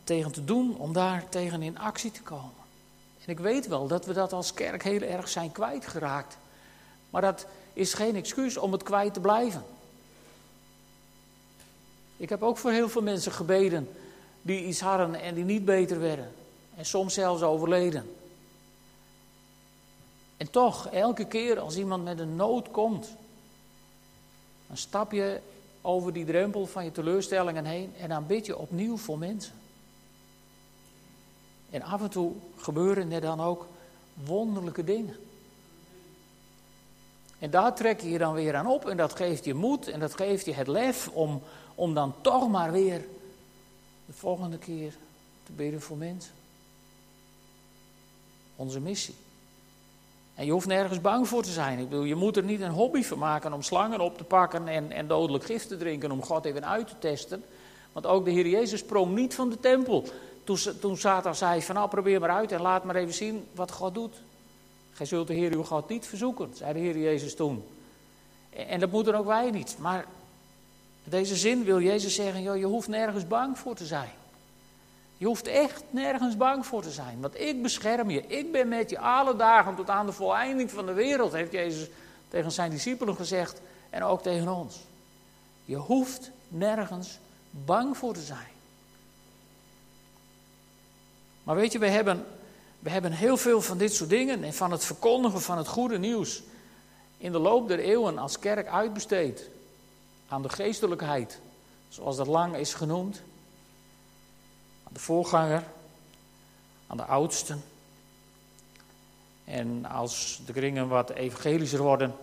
tegen 0.04 0.32
te 0.32 0.44
doen, 0.44 0.76
om 0.76 0.92
daar 0.92 1.28
tegen 1.28 1.62
in 1.62 1.78
actie 1.78 2.10
te 2.10 2.22
komen. 2.22 2.59
En 3.24 3.32
ik 3.32 3.38
weet 3.38 3.66
wel 3.66 3.86
dat 3.86 4.06
we 4.06 4.12
dat 4.12 4.32
als 4.32 4.54
kerk 4.54 4.82
heel 4.82 5.00
erg 5.00 5.28
zijn 5.28 5.52
kwijtgeraakt. 5.52 6.36
Maar 7.10 7.22
dat 7.22 7.46
is 7.72 7.94
geen 7.94 8.16
excuus 8.16 8.56
om 8.56 8.72
het 8.72 8.82
kwijt 8.82 9.14
te 9.14 9.20
blijven. 9.20 9.64
Ik 12.16 12.28
heb 12.28 12.42
ook 12.42 12.58
voor 12.58 12.70
heel 12.70 12.88
veel 12.88 13.02
mensen 13.02 13.32
gebeden 13.32 13.88
die 14.42 14.64
iets 14.64 14.80
hadden 14.80 15.14
en 15.14 15.34
die 15.34 15.44
niet 15.44 15.64
beter 15.64 16.00
werden. 16.00 16.32
En 16.76 16.86
soms 16.86 17.14
zelfs 17.14 17.42
overleden. 17.42 18.14
En 20.36 20.50
toch, 20.50 20.88
elke 20.88 21.24
keer 21.24 21.58
als 21.58 21.76
iemand 21.76 22.04
met 22.04 22.18
een 22.18 22.36
nood 22.36 22.70
komt, 22.70 23.08
dan 24.66 24.76
stap 24.76 25.12
je 25.12 25.40
over 25.80 26.12
die 26.12 26.24
drempel 26.24 26.66
van 26.66 26.84
je 26.84 26.92
teleurstellingen 26.92 27.64
heen 27.64 27.94
en 28.00 28.08
dan 28.08 28.26
bid 28.26 28.46
je 28.46 28.58
opnieuw 28.58 28.96
voor 28.96 29.18
mensen. 29.18 29.59
En 31.70 31.82
af 31.82 32.02
en 32.02 32.10
toe 32.10 32.32
gebeuren 32.56 33.12
er 33.12 33.20
dan 33.20 33.40
ook 33.40 33.66
wonderlijke 34.24 34.84
dingen. 34.84 35.16
En 37.38 37.50
daar 37.50 37.74
trek 37.74 38.00
je 38.00 38.10
je 38.10 38.18
dan 38.18 38.34
weer 38.34 38.56
aan 38.56 38.66
op 38.66 38.88
en 38.88 38.96
dat 38.96 39.14
geeft 39.14 39.44
je 39.44 39.54
moed 39.54 39.88
en 39.88 40.00
dat 40.00 40.14
geeft 40.14 40.44
je 40.44 40.52
het 40.52 40.66
lef 40.66 41.08
om, 41.08 41.42
om 41.74 41.94
dan 41.94 42.14
toch 42.20 42.48
maar 42.48 42.72
weer 42.72 43.04
de 44.06 44.12
volgende 44.12 44.58
keer 44.58 44.92
te 45.42 45.52
bidden 45.52 45.80
voor 45.80 45.96
mensen. 45.96 46.32
Onze 48.56 48.80
missie. 48.80 49.14
En 50.34 50.46
je 50.46 50.52
hoeft 50.52 50.66
nergens 50.66 51.00
bang 51.00 51.28
voor 51.28 51.42
te 51.42 51.50
zijn. 51.50 51.78
Ik 51.78 51.88
bedoel, 51.88 52.04
je 52.04 52.14
moet 52.14 52.36
er 52.36 52.42
niet 52.42 52.60
een 52.60 52.70
hobby 52.70 53.02
van 53.02 53.18
maken 53.18 53.52
om 53.52 53.62
slangen 53.62 54.00
op 54.00 54.16
te 54.16 54.24
pakken 54.24 54.68
en, 54.68 54.92
en 54.92 55.06
dodelijk 55.06 55.44
gif 55.44 55.66
te 55.66 55.76
drinken 55.76 56.10
om 56.10 56.22
God 56.22 56.44
even 56.44 56.66
uit 56.66 56.88
te 56.88 56.98
testen. 56.98 57.44
Want 57.92 58.06
ook 58.06 58.24
de 58.24 58.30
Heer 58.30 58.48
Jezus 58.48 58.80
sprong 58.80 59.14
niet 59.14 59.34
van 59.34 59.50
de 59.50 59.60
tempel. 59.60 60.04
Toen, 60.50 60.78
toen 60.80 60.96
Satan 60.96 61.34
zei 61.34 61.62
van 61.62 61.74
nou 61.74 61.88
probeer 61.88 62.20
maar 62.20 62.30
uit 62.30 62.52
en 62.52 62.60
laat 62.60 62.84
maar 62.84 62.96
even 62.96 63.14
zien 63.14 63.46
wat 63.54 63.72
God 63.72 63.94
doet. 63.94 64.14
Gij 64.92 65.06
zult 65.06 65.26
de 65.26 65.34
Heer 65.34 65.52
uw 65.52 65.62
God 65.62 65.88
niet 65.88 66.06
verzoeken, 66.06 66.50
zei 66.54 66.72
de 66.72 66.78
Heer 66.78 66.98
Jezus 66.98 67.34
toen. 67.34 67.64
En, 68.50 68.80
dat 68.80 68.90
moeten 68.90 69.14
ook 69.14 69.26
wij 69.26 69.50
niet. 69.50 69.76
Maar 69.78 70.04
in 71.04 71.10
deze 71.10 71.36
zin 71.36 71.64
wil 71.64 71.80
Jezus 71.80 72.14
zeggen, 72.14 72.42
joh, 72.42 72.56
je 72.56 72.64
hoeft 72.64 72.88
nergens 72.88 73.26
bang 73.26 73.58
voor 73.58 73.74
te 73.74 73.86
zijn. 73.86 74.10
Je 75.16 75.26
hoeft 75.26 75.46
echt 75.46 75.82
nergens 75.90 76.36
bang 76.36 76.66
voor 76.66 76.82
te 76.82 76.90
zijn, 76.90 77.20
want 77.20 77.40
ik 77.40 77.62
bescherm 77.62 78.10
je. 78.10 78.26
Ik 78.26 78.52
ben 78.52 78.68
met 78.68 78.90
je 78.90 78.98
alle 78.98 79.36
dagen 79.36 79.74
tot 79.74 79.90
aan 79.90 80.06
de 80.06 80.12
voleinding 80.12 80.70
van 80.70 80.86
de 80.86 80.92
wereld, 80.92 81.32
heeft 81.32 81.52
Jezus 81.52 81.88
tegen 82.28 82.52
zijn 82.52 82.70
discipelen 82.70 83.16
gezegd 83.16 83.60
en 83.90 84.02
ook 84.02 84.22
tegen 84.22 84.48
ons. 84.48 84.80
Je 85.64 85.76
hoeft 85.76 86.30
nergens 86.48 87.18
bang 87.50 87.96
voor 87.96 88.14
te 88.14 88.22
zijn. 88.22 88.58
Maar 91.42 91.56
weet 91.56 91.72
je, 91.72 91.78
we 91.78 91.88
hebben, 91.88 92.26
hebben 92.82 93.12
heel 93.12 93.36
veel 93.36 93.60
van 93.60 93.78
dit 93.78 93.94
soort 93.94 94.10
dingen 94.10 94.44
en 94.44 94.54
van 94.54 94.70
het 94.70 94.84
verkondigen 94.84 95.40
van 95.40 95.58
het 95.58 95.68
goede 95.68 95.98
nieuws 95.98 96.42
in 97.18 97.32
de 97.32 97.38
loop 97.38 97.68
der 97.68 97.78
eeuwen 97.78 98.18
als 98.18 98.38
kerk 98.38 98.68
uitbesteed 98.68 99.48
aan 100.28 100.42
de 100.42 100.48
geestelijkheid, 100.48 101.40
zoals 101.88 102.16
dat 102.16 102.26
lang 102.26 102.56
is 102.56 102.74
genoemd 102.74 103.22
de 104.92 105.00
voorganger, 105.00 105.64
aan 106.86 106.96
de 106.96 107.04
oudsten. 107.04 107.62
En 109.44 109.84
als 109.84 110.40
de 110.46 110.52
kringen 110.52 110.88
wat 110.88 111.10
evangelischer 111.10 111.82
worden, 111.82 112.14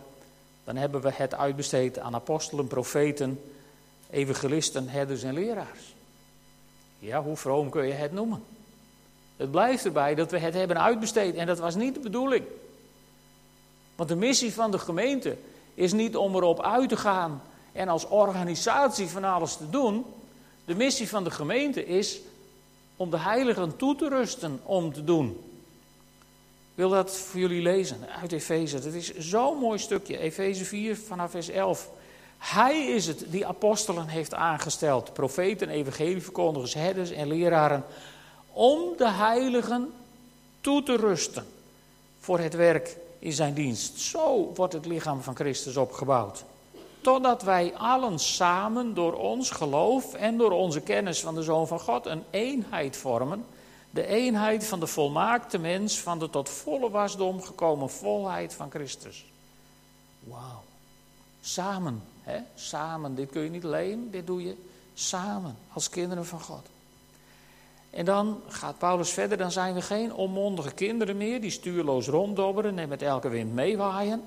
dan 0.64 0.76
hebben 0.76 1.02
we 1.02 1.12
het 1.14 1.34
uitbesteed 1.34 2.00
aan 2.00 2.16
apostelen, 2.16 2.68
profeten, 2.68 3.42
evangelisten, 4.10 4.90
herders 4.90 5.24
en 5.24 5.34
leraars. 5.34 5.96
Ja, 7.00 7.24
hoe 7.24 7.38
vroom 7.38 7.70
kun 7.70 7.86
je 7.86 7.94
het 7.94 8.12
noemen? 8.12 8.44
Het 9.38 9.52
blijft 9.52 9.86
erbij 9.86 10.16
dat 10.16 10.32
we 10.32 10.40
het 10.40 10.54
hebben 10.54 10.82
uitbesteed 10.82 11.36
en 11.36 11.48
dat 11.48 11.60
was 11.60 11.76
niet 11.76 11.94
de 11.94 12.00
bedoeling. 12.00 12.46
Want 13.96 14.10
de 14.10 14.16
missie 14.16 14.54
van 14.54 14.72
de 14.72 14.80
gemeente 14.80 15.38
is 15.74 15.94
niet 15.94 16.16
om 16.16 16.36
erop 16.36 16.64
uit 16.64 16.90
te 16.90 16.98
gaan 16.98 17.42
en 17.72 17.88
als 17.88 18.08
organisatie 18.08 19.08
van 19.08 19.24
alles 19.24 19.58
te 19.58 19.70
doen. 19.70 20.06
De 20.66 20.76
missie 20.76 21.10
van 21.10 21.24
de 21.24 21.32
gemeente 21.32 21.86
is 21.86 22.20
om 22.96 23.10
de 23.10 23.20
heiligen 23.20 23.76
toe 23.76 23.96
te 23.96 24.10
rusten 24.10 24.60
om 24.64 24.94
te 24.94 25.04
doen. 25.04 25.30
Ik 26.78 26.84
wil 26.84 26.90
dat 26.90 27.18
voor 27.18 27.40
jullie 27.40 27.62
lezen 27.62 27.98
uit 28.22 28.32
Efeze. 28.32 28.80
Dat 28.80 28.94
is 28.94 29.18
zo'n 29.18 29.58
mooi 29.58 29.80
stukje. 29.80 30.18
Efeze 30.18 30.66
4 30.66 30.98
vanaf 30.98 31.32
vers 31.32 31.50
11. 31.50 31.90
Hij 32.38 32.88
is 32.88 33.08
het 33.08 33.26
die 33.28 33.48
apostelen 33.48 34.08
heeft 34.08 34.34
aangesteld. 34.34 35.14
Profeten, 35.14 35.70
evangelieverkondigers, 35.70 36.74
herders 36.74 37.12
en 37.12 37.28
leraren. 37.28 37.84
Om 38.58 38.98
de 38.98 39.10
heiligen 39.10 39.94
toe 40.62 40.84
te 40.84 40.96
rusten 40.96 41.46
voor 42.20 42.40
het 42.40 42.54
werk 42.54 42.98
in 43.20 43.34
zijn 43.34 43.54
dienst. 43.54 44.00
Zo 44.00 44.52
wordt 44.56 44.74
het 44.74 44.86
lichaam 44.86 45.22
van 45.22 45.36
Christus 45.36 45.78
opgebouwd 45.78 46.44
totdat 47.08 47.42
wij 47.42 47.76
allen 47.76 48.20
samen 48.20 48.94
door 48.94 49.14
ons 49.14 49.50
geloof 49.50 50.14
en 50.14 50.38
door 50.38 50.52
onze 50.52 50.82
kennis 50.82 51.20
van 51.20 51.36
de 51.36 51.44
Zoon 51.44 51.68
van 51.68 51.80
God 51.80 52.06
een 52.06 52.24
eenheid 52.30 52.98
vormen. 52.98 53.46
De 53.90 54.06
eenheid 54.06 54.66
van 54.66 54.80
de 54.80 54.88
volmaakte 54.88 55.58
mens, 55.58 56.00
van 56.00 56.20
de 56.20 56.30
tot 56.30 56.50
volle 56.50 56.90
wasdom 56.90 57.42
gekomen 57.42 57.90
volheid 57.90 58.54
van 58.54 58.70
Christus. 58.70 59.26
Wauw. 60.20 60.64
Samen, 61.42 62.04
hè? 62.22 62.40
Samen. 62.56 63.16
Dit 63.16 63.30
kun 63.30 63.44
je 63.44 63.50
niet 63.50 63.66
alleen, 63.66 64.12
dit 64.12 64.28
doe 64.28 64.44
je 64.44 64.56
samen 64.94 65.58
als 65.74 65.90
kinderen 65.90 66.26
van 66.26 66.42
God. 66.42 66.66
En 67.90 68.06
dan 68.06 68.42
gaat 68.48 68.78
Paulus 68.78 69.10
verder, 69.10 69.38
dan 69.38 69.52
zijn 69.52 69.74
we 69.74 69.82
geen 69.82 70.14
onmondige 70.14 70.72
kinderen 70.72 71.18
meer 71.18 71.42
die 71.42 71.52
stuurloos 71.52 72.08
ronddobberen 72.08 72.80
en 72.80 72.90
met 72.90 73.02
elke 73.02 73.30
wind 73.30 73.54
meewaaien. 73.54 74.24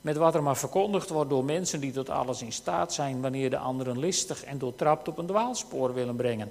met 0.00 0.16
wat 0.16 0.34
er 0.34 0.42
maar 0.42 0.56
verkondigd 0.56 1.08
wordt 1.08 1.30
door 1.30 1.44
mensen 1.44 1.80
die 1.80 1.92
tot 1.92 2.10
alles 2.10 2.42
in 2.42 2.52
staat 2.52 2.92
zijn 2.92 3.20
wanneer 3.20 3.50
de 3.50 3.58
anderen 3.58 3.98
listig 3.98 4.44
en 4.44 4.58
doortrapt 4.58 5.08
op 5.08 5.18
een 5.18 5.26
dwaalspoor 5.26 5.94
willen 5.94 6.16
brengen. 6.16 6.50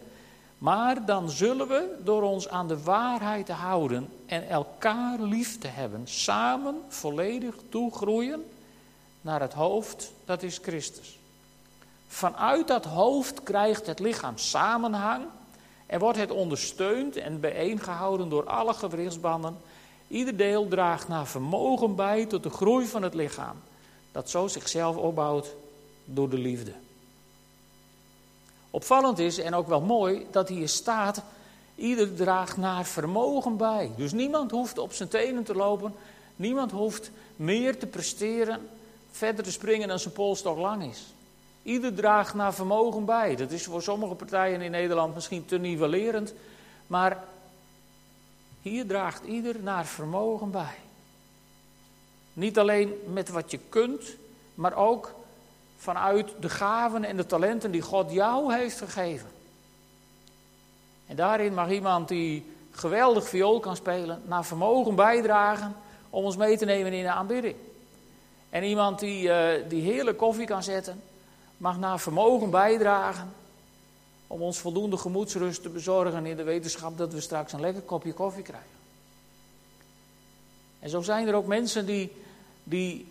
Maar 0.57 1.05
dan 1.05 1.29
zullen 1.29 1.67
we 1.67 1.95
door 2.03 2.21
ons 2.21 2.49
aan 2.49 2.67
de 2.67 2.83
waarheid 2.83 3.45
te 3.45 3.53
houden 3.53 4.09
en 4.25 4.49
elkaar 4.49 5.19
lief 5.19 5.57
te 5.57 5.67
hebben, 5.67 6.01
samen 6.03 6.75
volledig 6.87 7.55
toegroeien 7.69 8.45
naar 9.21 9.41
het 9.41 9.53
hoofd, 9.53 10.11
dat 10.25 10.43
is 10.43 10.57
Christus. 10.61 11.19
Vanuit 12.07 12.67
dat 12.67 12.85
hoofd 12.85 13.43
krijgt 13.43 13.85
het 13.85 13.99
lichaam 13.99 14.37
samenhang 14.37 15.25
en 15.85 15.99
wordt 15.99 16.17
het 16.17 16.31
ondersteund 16.31 17.15
en 17.15 17.39
bijeengehouden 17.39 18.29
door 18.29 18.45
alle 18.45 18.73
gewrichtsbanden. 18.73 19.57
Ieder 20.07 20.37
deel 20.37 20.67
draagt 20.67 21.07
naar 21.07 21.27
vermogen 21.27 21.95
bij 21.95 22.25
tot 22.25 22.43
de 22.43 22.49
groei 22.49 22.85
van 22.85 23.03
het 23.03 23.13
lichaam, 23.13 23.55
dat 24.11 24.29
zo 24.29 24.47
zichzelf 24.47 24.95
opbouwt 24.95 25.55
door 26.05 26.29
de 26.29 26.37
liefde. 26.37 26.73
Opvallend 28.69 29.19
is 29.19 29.37
en 29.37 29.53
ook 29.53 29.67
wel 29.67 29.81
mooi 29.81 30.27
dat 30.31 30.49
hier 30.49 30.69
staat: 30.69 31.21
ieder 31.75 32.15
draagt 32.15 32.57
naar 32.57 32.85
vermogen 32.85 33.57
bij. 33.57 33.91
Dus 33.97 34.11
niemand 34.11 34.51
hoeft 34.51 34.77
op 34.77 34.93
zijn 34.93 35.09
tenen 35.09 35.43
te 35.43 35.55
lopen, 35.55 35.93
niemand 36.35 36.71
hoeft 36.71 37.11
meer 37.35 37.79
te 37.79 37.87
presteren, 37.87 38.69
verder 39.11 39.43
te 39.43 39.51
springen 39.51 39.87
dan 39.87 39.99
zijn 39.99 40.13
polstok 40.13 40.57
lang 40.57 40.83
is. 40.83 41.14
Ieder 41.65 41.93
draagt 41.93 42.33
naar 42.33 42.53
vermogen 42.53 43.05
bij. 43.05 43.35
Dat 43.35 43.51
is 43.51 43.63
voor 43.63 43.81
sommige 43.81 44.15
partijen 44.15 44.61
in 44.61 44.71
Nederland 44.71 45.13
misschien 45.13 45.45
te 45.45 45.57
nivellerend, 45.57 46.33
maar 46.87 47.23
hier 48.61 48.87
draagt 48.87 49.23
ieder 49.23 49.55
naar 49.59 49.85
vermogen 49.85 50.51
bij. 50.51 50.75
Niet 52.33 52.59
alleen 52.59 52.93
met 53.13 53.29
wat 53.29 53.51
je 53.51 53.59
kunt, 53.69 54.15
maar 54.55 54.75
ook 54.75 55.13
vanuit 55.77 56.33
de 56.39 56.49
gaven 56.49 57.03
en 57.03 57.17
de 57.17 57.25
talenten 57.25 57.71
die 57.71 57.81
God 57.81 58.11
jou 58.11 58.55
heeft 58.55 58.77
gegeven. 58.77 59.29
En 61.07 61.15
daarin 61.15 61.53
mag 61.53 61.69
iemand 61.69 62.07
die 62.07 62.55
geweldig 62.71 63.29
viool 63.29 63.59
kan 63.59 63.75
spelen, 63.75 64.21
naar 64.25 64.45
vermogen 64.45 64.95
bijdragen 64.95 65.75
om 66.09 66.23
ons 66.23 66.37
mee 66.37 66.57
te 66.57 66.65
nemen 66.65 66.93
in 66.93 67.03
de 67.03 67.11
aanbidding. 67.11 67.55
En 68.49 68.63
iemand 68.63 68.99
die, 68.99 69.27
uh, 69.27 69.69
die 69.69 69.81
heerlijk 69.81 70.17
koffie 70.17 70.45
kan 70.45 70.63
zetten, 70.63 71.01
mag 71.57 71.77
naar 71.77 71.99
vermogen 71.99 72.49
bijdragen 72.49 73.33
om 74.27 74.41
ons 74.41 74.57
voldoende 74.57 74.97
gemoedsrust 74.97 75.61
te 75.61 75.69
bezorgen 75.69 76.25
in 76.25 76.37
de 76.37 76.43
wetenschap 76.43 76.97
dat 76.97 77.13
we 77.13 77.21
straks 77.21 77.53
een 77.53 77.59
lekker 77.59 77.81
kopje 77.81 78.13
koffie 78.13 78.43
krijgen. 78.43 78.69
En 80.79 80.89
zo 80.89 81.01
zijn 81.01 81.27
er 81.27 81.33
ook 81.33 81.47
mensen 81.47 81.85
die, 81.85 82.11
die 82.63 83.07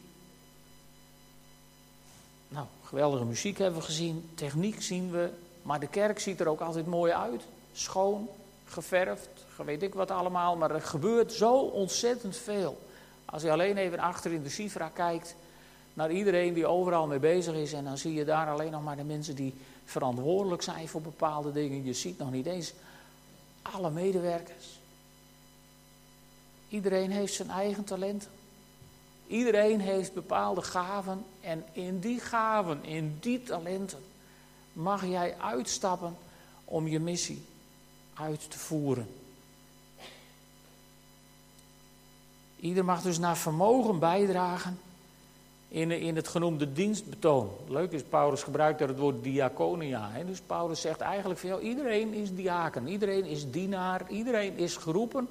nou, 2.49 2.67
geweldige 2.85 3.25
muziek 3.25 3.59
hebben 3.59 3.81
we 3.81 3.87
gezien, 3.87 4.31
techniek 4.35 4.83
zien 4.83 5.11
we, 5.11 5.31
maar 5.63 5.81
de 5.81 5.89
kerk 5.89 6.19
ziet 6.19 6.41
er 6.41 6.49
ook 6.49 6.61
altijd 6.61 6.87
mooi 6.87 7.13
uit. 7.13 7.43
Schoon, 7.73 8.29
geverfd, 8.65 9.29
weet 9.65 9.83
ik 9.83 9.95
wat 9.95 10.11
allemaal, 10.11 10.57
maar 10.57 10.71
er 10.71 10.83
gebeurt 10.83 11.33
zo 11.33 11.55
ontzettend 11.55 12.37
veel. 12.37 12.79
Als 13.25 13.43
je 13.43 13.51
alleen 13.51 13.77
even 13.77 13.99
achter 13.99 14.33
in 14.33 14.43
de 14.43 14.49
Cifra 14.49 14.89
kijkt, 14.89 15.35
naar 15.95 16.11
iedereen 16.13 16.55
die 16.55 16.67
overal 16.67 17.07
mee 17.07 17.19
bezig 17.19 17.55
is. 17.55 17.73
En 17.73 17.85
dan 17.85 17.99
zie 17.99 18.15
je 18.15 18.25
daar 18.25 18.49
alleen 18.49 18.71
nog 18.71 18.83
maar 18.83 18.97
de 18.97 19.05
mensen 19.05 19.35
die 19.35 19.55
verantwoordelijk 19.85 20.63
zijn 20.63 20.89
voor 20.89 21.03
bepaalde 21.03 21.53
dingen. 21.53 21.85
Je 21.85 21.93
ziet 21.93 22.19
nog 22.19 22.31
niet 22.31 22.47
eens 22.47 22.73
alle 23.63 23.91
medewerkers. 23.91 24.79
Iedereen 26.69 27.11
heeft 27.11 27.35
zijn 27.35 27.51
eigen 27.51 27.85
talenten. 27.85 28.31
Iedereen 29.27 29.81
heeft 29.81 30.15
bepaalde 30.15 30.63
gaven. 30.63 31.25
En 31.41 31.65
in 31.73 31.99
die 31.99 32.21
gaven, 32.21 32.85
in 32.85 33.17
die 33.21 33.43
talenten, 33.43 34.05
mag 34.73 35.07
jij 35.07 35.39
uitstappen 35.39 36.17
om 36.65 36.89
je 36.89 37.01
missie 37.01 37.45
uit 38.15 38.51
te 38.51 38.59
voeren. 38.59 39.09
Ieder 42.57 42.85
mag 42.85 43.03
dus 43.03 43.19
naar 43.19 43.37
vermogen 43.37 43.99
bijdragen 43.99 44.79
in, 45.75 45.91
in 45.91 46.17
het 46.17 46.29
genoemde 46.29 46.73
dienstbetoon. 46.73 47.51
Leuk 47.69 47.93
is, 47.93 48.03
Paulus 48.03 48.43
gebruikt 48.43 48.79
daar 48.79 48.89
het 48.89 48.99
woord 48.99 49.23
diaconia. 49.23 50.11
Hè? 50.13 50.25
Dus 50.25 50.41
Paulus 50.41 50.81
zegt 50.81 51.01
eigenlijk 51.01 51.41
van 51.41 51.59
iedereen 51.59 52.15
is 52.15 52.35
diaken, 52.35 52.89
iedereen 52.89 53.25
is 53.25 53.51
dienaar, 53.51 54.03
iedereen 54.09 54.57
is 54.57 54.77
geroepen 54.77 55.29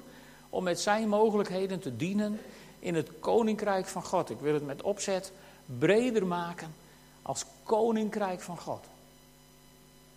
om 0.50 0.64
met 0.64 0.80
zijn 0.80 1.08
mogelijkheden 1.08 1.80
te 1.80 1.96
dienen 1.96 2.40
in 2.78 2.94
het 2.94 3.10
koninkrijk 3.20 3.86
van 3.86 4.02
God. 4.02 4.30
Ik 4.30 4.40
wil 4.40 4.54
het 4.54 4.66
met 4.66 4.82
opzet 4.82 5.32
breder 5.78 6.26
maken 6.26 6.74
als 7.22 7.44
koninkrijk 7.62 8.40
van 8.40 8.58
God. 8.58 8.84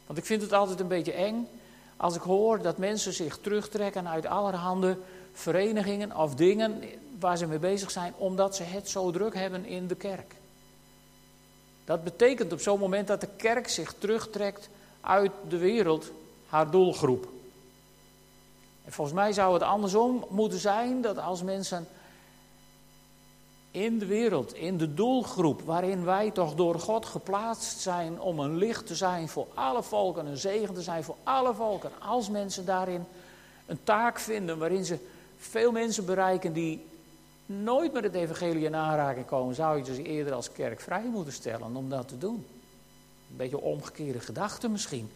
Want 0.06 0.20
ik 0.20 0.26
vind 0.26 0.42
het 0.42 0.54
altijd 0.54 0.80
een 0.80 0.88
beetje 0.88 1.14
eng 1.14 1.48
als 1.98 2.16
ik 2.16 2.22
hoor 2.22 2.62
dat 2.62 2.78
mensen 2.78 3.14
zich 3.14 3.38
terugtrekken 3.38 4.08
uit 4.08 4.26
allerhande 4.26 4.98
verenigingen 5.34 6.18
of 6.18 6.36
dingen 6.36 6.82
waar 7.20 7.38
ze 7.38 7.48
mee 7.48 7.60
bezig 7.60 7.92
zijn, 7.92 8.14
omdat 8.18 8.56
ze 8.56 8.64
het 8.64 8.90
zo 8.90 9.12
druk 9.12 9.36
hebben 9.36 9.66
in 9.66 9.88
de 9.88 9.96
kerk. 9.96 10.36
Dat 11.86 12.04
betekent 12.04 12.52
op 12.54 12.60
zo'n 12.60 12.80
moment 12.80 13.08
dat 13.08 13.22
de 13.22 13.30
kerk 13.38 13.68
zich 13.68 13.94
terugtrekt 13.98 14.70
uit 15.02 15.32
de 15.50 15.58
wereld, 15.58 16.12
haar 16.48 16.72
doelgroep. 16.72 17.28
En 18.86 18.92
volgens 18.92 19.16
mij 19.16 19.34
zou 19.34 19.54
het 19.54 19.64
andersom 19.64 20.26
moeten 20.30 20.60
zijn 20.60 21.02
dat 21.02 21.18
als 21.18 21.44
mensen 21.44 21.88
in 23.72 24.00
de 24.00 24.06
wereld, 24.06 24.54
in 24.54 24.78
de 24.78 24.94
doelgroep 24.94 25.62
waarin 25.62 26.06
wij 26.06 26.32
toch 26.32 26.56
door 26.56 26.80
God 26.80 27.06
geplaatst 27.06 27.80
zijn 27.80 28.20
om 28.22 28.40
een 28.40 28.58
licht 28.58 28.88
te 28.88 28.96
zijn 28.96 29.30
voor 29.30 29.48
alle 29.54 29.84
volken, 29.84 30.26
een 30.26 30.38
zegen 30.38 30.74
te 30.74 30.82
zijn 30.82 31.04
voor 31.04 31.16
alle 31.24 31.54
volken, 31.54 31.92
als 32.00 32.30
mensen 32.30 32.66
daarin 32.66 33.06
een 33.66 33.80
taak 33.84 34.20
vinden 34.20 34.58
waarin 34.58 34.86
ze 34.86 34.98
veel 35.38 35.72
mensen 35.72 36.06
bereiken 36.06 36.54
die 36.54 36.86
nooit 37.48 37.94
met 37.94 38.04
het 38.04 38.14
evangelie 38.14 38.66
in 38.66 38.76
aanraking 38.76 39.26
komen, 39.26 39.56
zou 39.56 39.78
je 39.78 39.84
dus 39.84 39.98
eerder 39.98 40.34
als 40.34 40.52
kerk 40.52 40.80
vrij 40.80 41.10
moeten 41.12 41.34
stellen 41.34 41.76
om 41.76 41.90
dat 41.90 42.08
te 42.08 42.18
doen. 42.18 42.46
Een 43.30 43.38
beetje 43.38 43.62
omgekeerde 43.62 44.20
gedachte 44.20 44.70
misschien. 44.70 45.10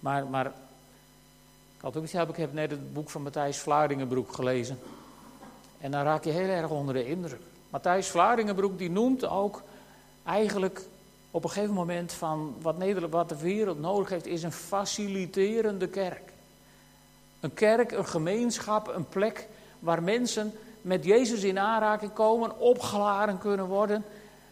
Maar, 0.00 0.26
maar 0.26 0.46
ik 0.46 1.80
had 1.80 1.96
ook 1.96 2.28
ik 2.28 2.36
heb 2.36 2.52
net 2.52 2.70
het 2.70 2.92
boek 2.92 3.10
van 3.10 3.22
Matthijs 3.22 3.58
Vlaardingenbroek 3.58 4.34
gelezen. 4.34 4.78
En 5.78 5.90
dan 5.90 6.02
raak 6.02 6.24
je 6.24 6.30
heel 6.30 6.48
erg 6.48 6.70
onder 6.70 6.94
de 6.94 7.06
indruk. 7.06 7.40
Matthijs 7.70 8.08
Vlaardingenbroek 8.08 8.78
die 8.78 8.90
noemt 8.90 9.24
ook 9.24 9.62
eigenlijk 10.24 10.82
op 11.30 11.44
een 11.44 11.50
gegeven 11.50 11.74
moment 11.74 12.12
van 12.12 12.54
wat, 12.60 12.78
Nederland, 12.78 13.12
wat 13.12 13.28
de 13.28 13.38
wereld 13.38 13.80
nodig 13.80 14.08
heeft, 14.08 14.26
is 14.26 14.42
een 14.42 14.52
faciliterende 14.52 15.88
kerk. 15.88 16.32
Een 17.40 17.54
kerk, 17.54 17.92
een 17.92 18.06
gemeenschap, 18.06 18.88
een 18.88 19.08
plek 19.08 19.48
waar 19.78 20.02
mensen 20.02 20.52
met 20.84 21.04
Jezus 21.04 21.42
in 21.42 21.58
aanraking 21.58 22.12
komen, 22.12 22.58
opgeladen 22.58 23.38
kunnen 23.38 23.66
worden, 23.66 24.04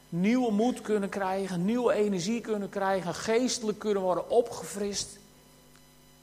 nieuwe 0.08 0.52
moed 0.52 0.80
kunnen 0.80 1.08
krijgen, 1.08 1.64
nieuwe 1.64 1.92
energie 1.92 2.40
kunnen 2.40 2.68
krijgen, 2.68 3.14
geestelijk 3.14 3.78
kunnen 3.78 4.02
worden 4.02 4.30
opgefrist 4.30 5.18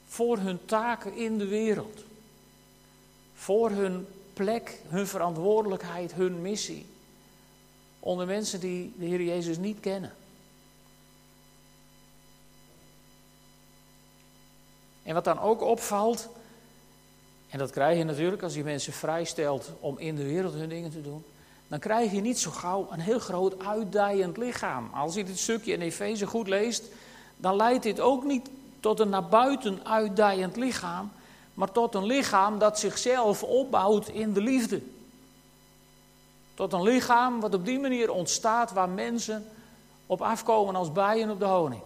voor 0.06 0.38
hun 0.38 0.64
taken 0.64 1.14
in 1.14 1.38
de 1.38 1.46
wereld. 1.46 2.04
Voor 3.34 3.70
hun 3.70 4.06
plek, 4.32 4.80
hun 4.88 5.06
verantwoordelijkheid, 5.06 6.12
hun 6.12 6.42
missie. 6.42 6.86
Onder 8.00 8.26
mensen 8.26 8.60
die 8.60 8.94
de 8.98 9.04
Heer 9.04 9.22
Jezus 9.22 9.56
niet 9.56 9.80
kennen. 9.80 10.12
En 15.02 15.14
wat 15.14 15.24
dan 15.24 15.40
ook 15.40 15.62
opvalt, 15.62 16.28
en 17.50 17.58
dat 17.58 17.70
krijg 17.70 17.98
je 17.98 18.04
natuurlijk 18.04 18.42
als 18.42 18.54
je 18.54 18.64
mensen 18.64 18.92
vrijstelt 18.92 19.72
om 19.80 19.98
in 19.98 20.16
de 20.16 20.24
wereld 20.24 20.54
hun 20.54 20.68
dingen 20.68 20.90
te 20.90 21.02
doen. 21.02 21.24
Dan 21.68 21.78
krijg 21.78 22.12
je 22.12 22.20
niet 22.20 22.38
zo 22.38 22.50
gauw 22.50 22.88
een 22.90 23.00
heel 23.00 23.18
groot 23.18 23.64
uitdijend 23.64 24.36
lichaam. 24.36 24.90
Als 24.94 25.14
je 25.14 25.24
dit 25.24 25.38
stukje 25.38 25.72
in 25.72 25.80
Efeze 25.80 26.26
goed 26.26 26.48
leest, 26.48 26.84
dan 27.36 27.56
leidt 27.56 27.82
dit 27.82 28.00
ook 28.00 28.24
niet 28.24 28.50
tot 28.80 29.00
een 29.00 29.08
naar 29.08 29.28
buiten 29.28 29.86
uitdijend 29.86 30.56
lichaam, 30.56 31.12
maar 31.54 31.72
tot 31.72 31.94
een 31.94 32.06
lichaam 32.06 32.58
dat 32.58 32.78
zichzelf 32.78 33.42
opbouwt 33.42 34.08
in 34.08 34.32
de 34.32 34.40
liefde. 34.40 34.82
Tot 36.54 36.72
een 36.72 36.82
lichaam 36.82 37.40
wat 37.40 37.54
op 37.54 37.64
die 37.64 37.78
manier 37.78 38.10
ontstaat 38.10 38.72
waar 38.72 38.88
mensen 38.88 39.46
op 40.06 40.22
afkomen 40.22 40.74
als 40.74 40.92
bijen 40.92 41.30
op 41.30 41.38
de 41.38 41.44
honing. 41.44 41.82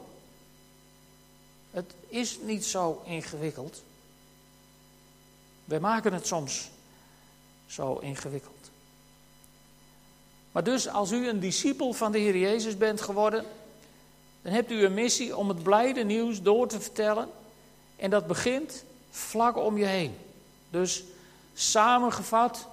Het 1.70 1.94
is 2.08 2.38
niet 2.42 2.64
zo 2.64 3.02
ingewikkeld. 3.04 3.82
Wij 5.64 5.80
maken 5.80 6.12
het 6.12 6.26
soms 6.26 6.70
zo 7.66 7.98
ingewikkeld. 7.98 8.70
Maar 10.52 10.64
dus 10.64 10.88
als 10.88 11.10
u 11.10 11.28
een 11.28 11.40
discipel 11.40 11.92
van 11.92 12.12
de 12.12 12.18
Heer 12.18 12.36
Jezus 12.36 12.76
bent 12.76 13.00
geworden, 13.00 13.44
dan 14.42 14.52
hebt 14.52 14.70
u 14.70 14.84
een 14.84 14.94
missie 14.94 15.36
om 15.36 15.48
het 15.48 15.62
blijde 15.62 16.04
nieuws 16.04 16.42
door 16.42 16.68
te 16.68 16.80
vertellen. 16.80 17.28
En 17.96 18.10
dat 18.10 18.26
begint 18.26 18.84
vlak 19.10 19.56
om 19.56 19.78
je 19.78 19.84
heen. 19.84 20.16
Dus 20.70 21.02
samengevat 21.54 22.68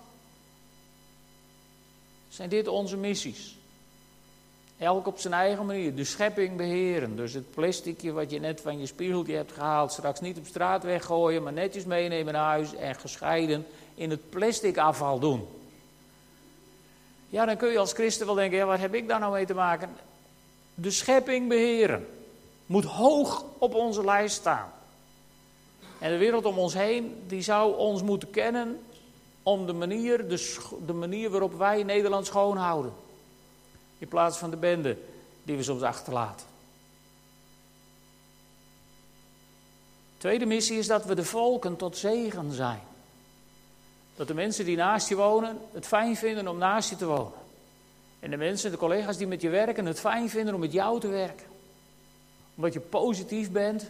zijn 2.30 2.50
dit 2.50 2.68
onze 2.68 2.98
missies. 2.98 3.58
Elk 4.82 5.08
op 5.08 5.20
zijn 5.20 5.34
eigen 5.34 5.66
manier. 5.66 5.96
De 5.96 6.04
schepping 6.04 6.58
beheren. 6.58 7.16
Dus 7.16 7.34
het 7.34 7.52
plasticje 7.52 8.12
wat 8.12 8.32
je 8.32 8.40
net 8.40 8.62
van 8.62 8.80
je 8.80 8.86
spiegeltje 8.86 9.36
hebt 9.36 9.52
gehaald, 9.52 9.92
straks 9.92 10.20
niet 10.20 10.38
op 10.38 10.46
straat 10.46 10.84
weggooien, 10.84 11.44
maar 11.44 11.54
netjes 11.54 11.86
meenemen 11.86 12.34
naar 12.34 12.46
huis 12.46 12.76
en 12.76 12.96
gescheiden 12.96 13.66
in 13.96 14.10
het 14.10 14.30
plastic 14.30 14.78
afval 14.78 15.20
doen. 15.20 15.48
Ja, 17.30 17.46
dan 17.46 17.58
kun 17.58 17.72
je 17.72 17.80
als 17.80 17.94
christen 17.94 18.26
wel 18.26 18.36
denken, 18.36 18.58
ja, 18.58 18.66
wat 18.66 18.80
heb 18.80 18.94
ik 18.94 19.08
daar 19.08 19.20
nou 19.20 19.34
mee 19.34 19.46
te 19.46 19.54
maken? 19.54 19.90
De 20.74 20.92
schepping 20.92 21.50
beheren 21.50 22.08
moet 22.66 22.86
hoog 22.86 23.46
op 23.58 23.74
onze 23.74 24.06
lijst 24.06 24.36
staan. 24.36 24.72
En 26.00 26.12
de 26.12 26.18
wereld 26.18 26.46
om 26.46 26.58
ons 26.58 26.74
heen, 26.74 27.24
die 27.28 27.42
zou 27.42 27.78
ons 27.78 28.02
moeten 28.02 28.30
kennen 28.30 28.80
om 29.44 29.66
de 29.66 29.74
manier, 29.74 30.28
de, 30.28 30.58
de 30.86 30.94
manier 30.94 31.30
waarop 31.30 31.54
wij 31.58 31.84
Nederland 31.84 32.26
schoonhouden. 32.26 33.10
In 34.02 34.08
plaats 34.08 34.38
van 34.38 34.50
de 34.50 34.58
bende 34.58 34.98
die 35.44 35.56
we 35.56 35.64
soms 35.64 35.82
achterlaten. 35.82 36.46
Tweede 40.18 40.46
missie 40.46 40.78
is 40.78 40.88
dat 40.88 41.06
we 41.06 41.16
de 41.16 41.24
volken 41.24 41.76
tot 41.76 41.98
zegen 41.98 42.52
zijn. 42.52 42.82
Dat 44.16 44.28
de 44.28 44.34
mensen 44.34 44.66
die 44.66 44.76
naast 44.76 45.10
je 45.10 45.16
wonen 45.16 45.58
het 45.72 45.88
fijn 45.88 46.16
vinden 46.16 46.48
om 46.48 46.58
naast 46.58 46.90
je 46.90 46.96
te 46.96 47.06
wonen. 47.06 47.40
En 48.20 48.30
de 48.30 48.38
mensen, 48.38 48.72
de 48.72 48.78
collega's 48.78 49.18
die 49.18 49.28
met 49.28 49.42
je 49.42 49.50
werken, 49.50 49.86
het 49.86 50.00
fijn 50.00 50.30
vinden 50.30 50.54
om 50.54 50.60
met 50.60 50.72
jou 50.72 51.00
te 51.00 51.08
werken. 51.08 51.48
Omdat 52.56 52.74
je 52.74 52.80
positief 52.80 53.52
bent, 53.52 53.90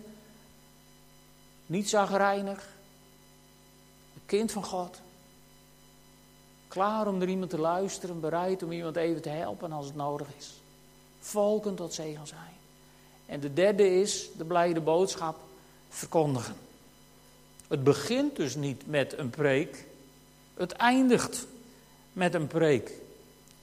niet 1.65 1.89
zagrijnig, 1.89 2.67
een 4.13 4.25
kind 4.25 4.51
van 4.51 4.63
God. 4.63 5.01
Klaar 6.71 7.07
om 7.07 7.17
naar 7.17 7.27
iemand 7.27 7.49
te 7.49 7.59
luisteren, 7.59 8.19
bereid 8.19 8.63
om 8.63 8.71
iemand 8.71 8.95
even 8.95 9.21
te 9.21 9.29
helpen 9.29 9.71
als 9.71 9.85
het 9.85 9.95
nodig 9.95 10.27
is. 10.37 10.53
Volken 11.19 11.75
tot 11.75 11.93
zegen 11.93 12.27
zijn. 12.27 12.53
En 13.25 13.39
de 13.39 13.53
derde 13.53 13.99
is 13.99 14.29
de 14.37 14.45
blijde 14.45 14.81
boodschap 14.81 15.37
verkondigen. 15.89 16.55
Het 17.67 17.83
begint 17.83 18.35
dus 18.35 18.55
niet 18.55 18.87
met 18.87 19.17
een 19.17 19.29
preek, 19.29 19.85
het 20.53 20.71
eindigt 20.71 21.47
met 22.13 22.33
een 22.33 22.47
preek. 22.47 22.91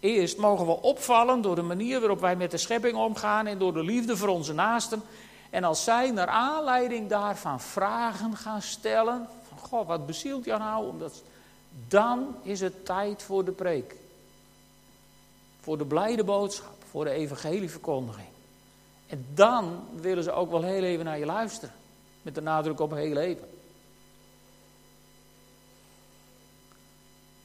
Eerst 0.00 0.38
mogen 0.38 0.66
we 0.66 0.82
opvallen 0.82 1.40
door 1.40 1.54
de 1.54 1.62
manier 1.62 2.00
waarop 2.00 2.20
wij 2.20 2.36
met 2.36 2.50
de 2.50 2.56
schepping 2.56 2.96
omgaan 2.96 3.46
en 3.46 3.58
door 3.58 3.72
de 3.72 3.84
liefde 3.84 4.16
voor 4.16 4.28
onze 4.28 4.52
naasten. 4.52 5.02
En 5.50 5.64
als 5.64 5.84
zij 5.84 6.10
naar 6.10 6.26
aanleiding 6.26 7.08
daarvan 7.08 7.60
vragen 7.60 8.36
gaan 8.36 8.62
stellen, 8.62 9.28
van 9.48 9.58
God, 9.58 9.86
wat 9.86 10.06
bezielt 10.06 10.44
jou 10.44 10.60
nou? 10.60 10.88
Omdat, 10.88 11.22
dan 11.88 12.34
is 12.42 12.60
het 12.60 12.84
tijd 12.84 13.22
voor 13.22 13.44
de 13.44 13.52
preek. 13.52 13.96
Voor 15.60 15.78
de 15.78 15.84
blijde 15.84 16.24
boodschap, 16.24 16.76
voor 16.90 17.04
de 17.04 17.10
evangelieverkondiging. 17.10 18.28
En 19.06 19.26
dan 19.34 19.86
willen 20.00 20.22
ze 20.22 20.32
ook 20.32 20.50
wel 20.50 20.62
heel 20.62 20.82
even 20.82 21.04
naar 21.04 21.18
je 21.18 21.26
luisteren. 21.26 21.74
Met 22.22 22.34
de 22.34 22.40
nadruk 22.40 22.80
op 22.80 22.90
heel 22.90 23.16
even. 23.16 23.48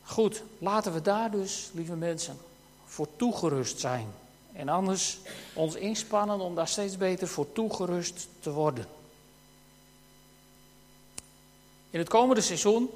Goed, 0.03 0.43
laten 0.57 0.93
we 0.93 1.01
daar 1.01 1.31
dus, 1.31 1.69
lieve 1.73 1.95
mensen, 1.95 2.37
voor 2.85 3.07
toegerust 3.15 3.79
zijn. 3.79 4.07
En 4.53 4.69
anders 4.69 5.19
ons 5.53 5.75
inspannen 5.75 6.39
om 6.39 6.55
daar 6.55 6.67
steeds 6.67 6.97
beter 6.97 7.27
voor 7.27 7.51
toegerust 7.51 8.27
te 8.39 8.51
worden. 8.51 8.85
In 11.89 11.99
het 11.99 12.09
komende 12.09 12.41
seizoen 12.41 12.89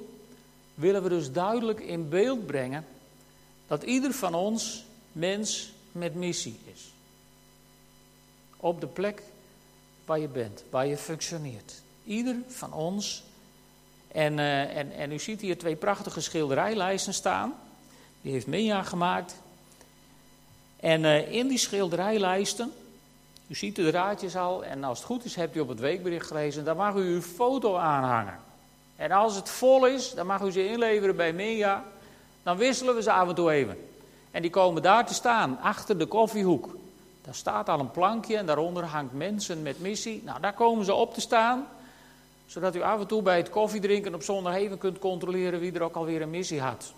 willen 0.78 1.02
we 1.02 1.08
dus 1.08 1.32
duidelijk 1.32 1.80
in 1.80 2.08
beeld 2.08 2.46
brengen 2.46 2.86
dat 3.66 3.82
ieder 3.82 4.12
van 4.12 4.34
ons 4.34 4.84
mens 5.12 5.72
met 5.92 6.14
missie 6.14 6.60
is. 6.74 6.92
Op 8.56 8.80
de 8.80 8.86
plek 8.86 9.22
waar 10.04 10.18
je 10.18 10.28
bent, 10.28 10.64
waar 10.70 10.86
je 10.86 10.96
functioneert. 10.96 11.82
Ieder 12.04 12.36
van 12.46 12.72
ons. 12.72 13.22
En, 14.08 14.38
uh, 14.38 14.76
en, 14.76 14.92
en 14.92 15.12
u 15.12 15.18
ziet 15.18 15.40
hier 15.40 15.58
twee 15.58 15.76
prachtige 15.76 16.20
schilderijlijsten 16.20 17.14
staan. 17.14 17.54
Die 18.22 18.32
heeft 18.32 18.46
Minja 18.46 18.82
gemaakt. 18.82 19.36
En 20.76 21.02
uh, 21.02 21.32
in 21.32 21.48
die 21.48 21.58
schilderijlijsten, 21.58 22.72
u 23.46 23.54
ziet 23.54 23.76
de 23.76 23.90
draadjes 23.90 24.36
al, 24.36 24.64
en 24.64 24.84
als 24.84 24.98
het 24.98 25.06
goed 25.06 25.24
is 25.24 25.34
hebt 25.34 25.56
u 25.56 25.60
op 25.60 25.68
het 25.68 25.80
weekbericht 25.80 26.26
gelezen, 26.26 26.64
daar 26.64 26.76
mag 26.76 26.94
u 26.94 27.14
uw 27.14 27.20
foto 27.20 27.76
aanhangen. 27.76 28.46
En 28.98 29.12
als 29.12 29.36
het 29.36 29.48
vol 29.48 29.86
is, 29.86 30.14
dan 30.14 30.26
mag 30.26 30.42
u 30.42 30.50
ze 30.50 30.68
inleveren 30.68 31.16
bij 31.16 31.32
Minja. 31.32 31.84
Dan 32.42 32.56
wisselen 32.56 32.94
we 32.94 33.02
ze 33.02 33.12
af 33.12 33.28
en 33.28 33.34
toe 33.34 33.50
even. 33.50 33.88
En 34.30 34.42
die 34.42 34.50
komen 34.50 34.82
daar 34.82 35.06
te 35.06 35.14
staan, 35.14 35.58
achter 35.60 35.98
de 35.98 36.06
koffiehoek. 36.06 36.76
Daar 37.22 37.34
staat 37.34 37.68
al 37.68 37.80
een 37.80 37.90
plankje 37.90 38.36
en 38.36 38.46
daaronder 38.46 38.84
hangt 38.84 39.12
mensen 39.12 39.62
met 39.62 39.80
missie. 39.80 40.22
Nou, 40.24 40.40
daar 40.40 40.52
komen 40.52 40.84
ze 40.84 40.94
op 40.94 41.14
te 41.14 41.20
staan. 41.20 41.68
Zodat 42.46 42.76
u 42.76 42.82
af 42.82 43.00
en 43.00 43.06
toe 43.06 43.22
bij 43.22 43.36
het 43.36 43.50
koffiedrinken 43.50 44.14
op 44.14 44.22
zondag 44.22 44.54
even 44.54 44.78
kunt 44.78 44.98
controleren 44.98 45.60
wie 45.60 45.72
er 45.72 45.82
ook 45.82 45.96
alweer 45.96 46.22
een 46.22 46.30
missie 46.30 46.60
had. 46.60 46.92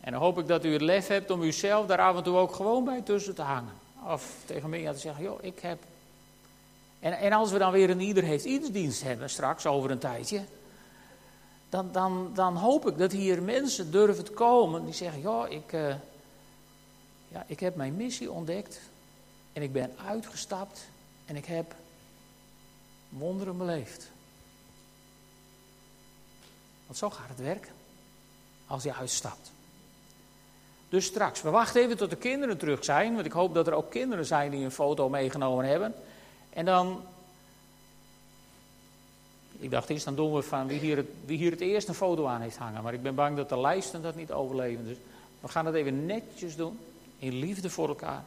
En 0.00 0.12
dan 0.12 0.20
hoop 0.20 0.38
ik 0.38 0.46
dat 0.46 0.64
u 0.64 0.72
het 0.72 0.82
lef 0.82 1.06
hebt 1.06 1.30
om 1.30 1.42
uzelf 1.42 1.86
daar 1.86 1.98
af 1.98 2.16
en 2.16 2.22
toe 2.22 2.36
ook 2.36 2.54
gewoon 2.54 2.84
bij 2.84 3.00
tussen 3.00 3.34
te 3.34 3.42
hangen. 3.42 3.72
Of 4.06 4.36
tegen 4.44 4.70
mij 4.70 4.92
te 4.92 4.98
zeggen, 4.98 5.24
joh, 5.24 5.38
ik 5.42 5.60
heb... 5.60 5.78
En, 7.04 7.12
en 7.12 7.32
als 7.32 7.50
we 7.50 7.58
dan 7.58 7.72
weer 7.72 7.90
een 7.90 8.00
ieder 8.00 8.22
heeft 8.22 8.72
dienst 8.72 9.02
hebben 9.02 9.30
straks 9.30 9.66
over 9.66 9.90
een 9.90 9.98
tijdje... 9.98 10.42
Dan, 11.68 11.92
dan, 11.92 12.30
dan 12.34 12.56
hoop 12.56 12.88
ik 12.88 12.98
dat 12.98 13.12
hier 13.12 13.42
mensen 13.42 13.90
durven 13.90 14.24
te 14.24 14.30
komen 14.30 14.84
die 14.84 14.94
zeggen, 14.94 15.20
joh, 15.20 15.50
ik, 15.50 15.72
uh, 15.72 15.94
ja, 17.28 17.44
ik 17.46 17.60
heb 17.60 17.76
mijn 17.76 17.96
missie 17.96 18.30
ontdekt. 18.30 18.80
En 19.52 19.62
ik 19.62 19.72
ben 19.72 19.90
uitgestapt 20.06 20.86
en 21.24 21.36
ik 21.36 21.44
heb 21.44 21.74
wonderen 23.08 23.56
beleefd. 23.56 24.10
Want 26.86 26.98
zo 26.98 27.10
gaat 27.10 27.28
het 27.28 27.40
werken. 27.40 27.72
Als 28.66 28.82
je 28.82 28.94
uitstapt. 28.94 29.52
Dus 30.88 31.04
straks, 31.04 31.42
we 31.42 31.50
wachten 31.50 31.82
even 31.82 31.96
tot 31.96 32.10
de 32.10 32.16
kinderen 32.16 32.58
terug 32.58 32.84
zijn. 32.84 33.14
Want 33.14 33.26
ik 33.26 33.32
hoop 33.32 33.54
dat 33.54 33.66
er 33.66 33.74
ook 33.74 33.90
kinderen 33.90 34.26
zijn 34.26 34.50
die 34.50 34.64
een 34.64 34.70
foto 34.70 35.08
meegenomen 35.08 35.64
hebben. 35.64 35.94
En 36.54 36.64
dan. 36.64 37.02
Ik 39.58 39.70
dacht 39.70 39.90
eerst, 39.90 40.04
dan 40.04 40.14
doen 40.14 40.34
we 40.34 40.42
van 40.42 40.66
wie 40.66 40.78
hier, 40.78 40.96
het, 40.96 41.08
wie 41.24 41.38
hier 41.38 41.50
het 41.50 41.60
eerst 41.60 41.88
een 41.88 41.94
foto 41.94 42.26
aan 42.26 42.40
heeft 42.40 42.56
hangen. 42.56 42.82
Maar 42.82 42.94
ik 42.94 43.02
ben 43.02 43.14
bang 43.14 43.36
dat 43.36 43.48
de 43.48 43.60
lijsten 43.60 44.02
dat 44.02 44.14
niet 44.14 44.32
overleven. 44.32 44.84
Dus 44.86 44.96
we 45.40 45.48
gaan 45.48 45.66
het 45.66 45.74
even 45.74 46.06
netjes 46.06 46.56
doen. 46.56 46.78
In 47.18 47.34
liefde 47.34 47.70
voor 47.70 47.88
elkaar. 47.88 48.24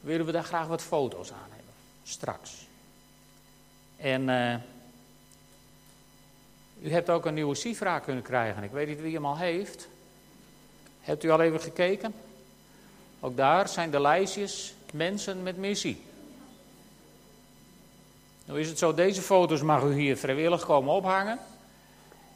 Willen 0.00 0.26
we 0.26 0.32
daar 0.32 0.44
graag 0.44 0.66
wat 0.66 0.82
foto's 0.82 1.32
aan 1.32 1.50
hebben. 1.50 1.74
Straks. 2.02 2.66
En. 3.96 4.28
Uh, 4.28 4.54
u 6.84 6.90
hebt 6.90 7.10
ook 7.10 7.26
een 7.26 7.34
nieuwe 7.34 7.54
Sifra 7.54 7.98
kunnen 7.98 8.22
krijgen. 8.22 8.62
Ik 8.62 8.70
weet 8.70 8.88
niet 8.88 9.00
wie 9.00 9.14
hem 9.14 9.26
al 9.26 9.36
heeft. 9.36 9.88
Hebt 11.00 11.24
u 11.24 11.30
al 11.30 11.40
even 11.40 11.60
gekeken? 11.60 12.14
Ook 13.20 13.36
daar 13.36 13.68
zijn 13.68 13.90
de 13.90 14.00
lijstjes 14.00 14.74
mensen 14.92 15.42
met 15.42 15.56
missie. 15.56 16.02
Nu 18.44 18.58
is 18.58 18.68
het 18.68 18.78
zo, 18.78 18.94
deze 18.94 19.22
foto's 19.22 19.62
mag 19.62 19.82
u 19.82 19.92
hier 19.94 20.16
vrijwillig 20.16 20.64
komen 20.64 20.94
ophangen. 20.94 21.38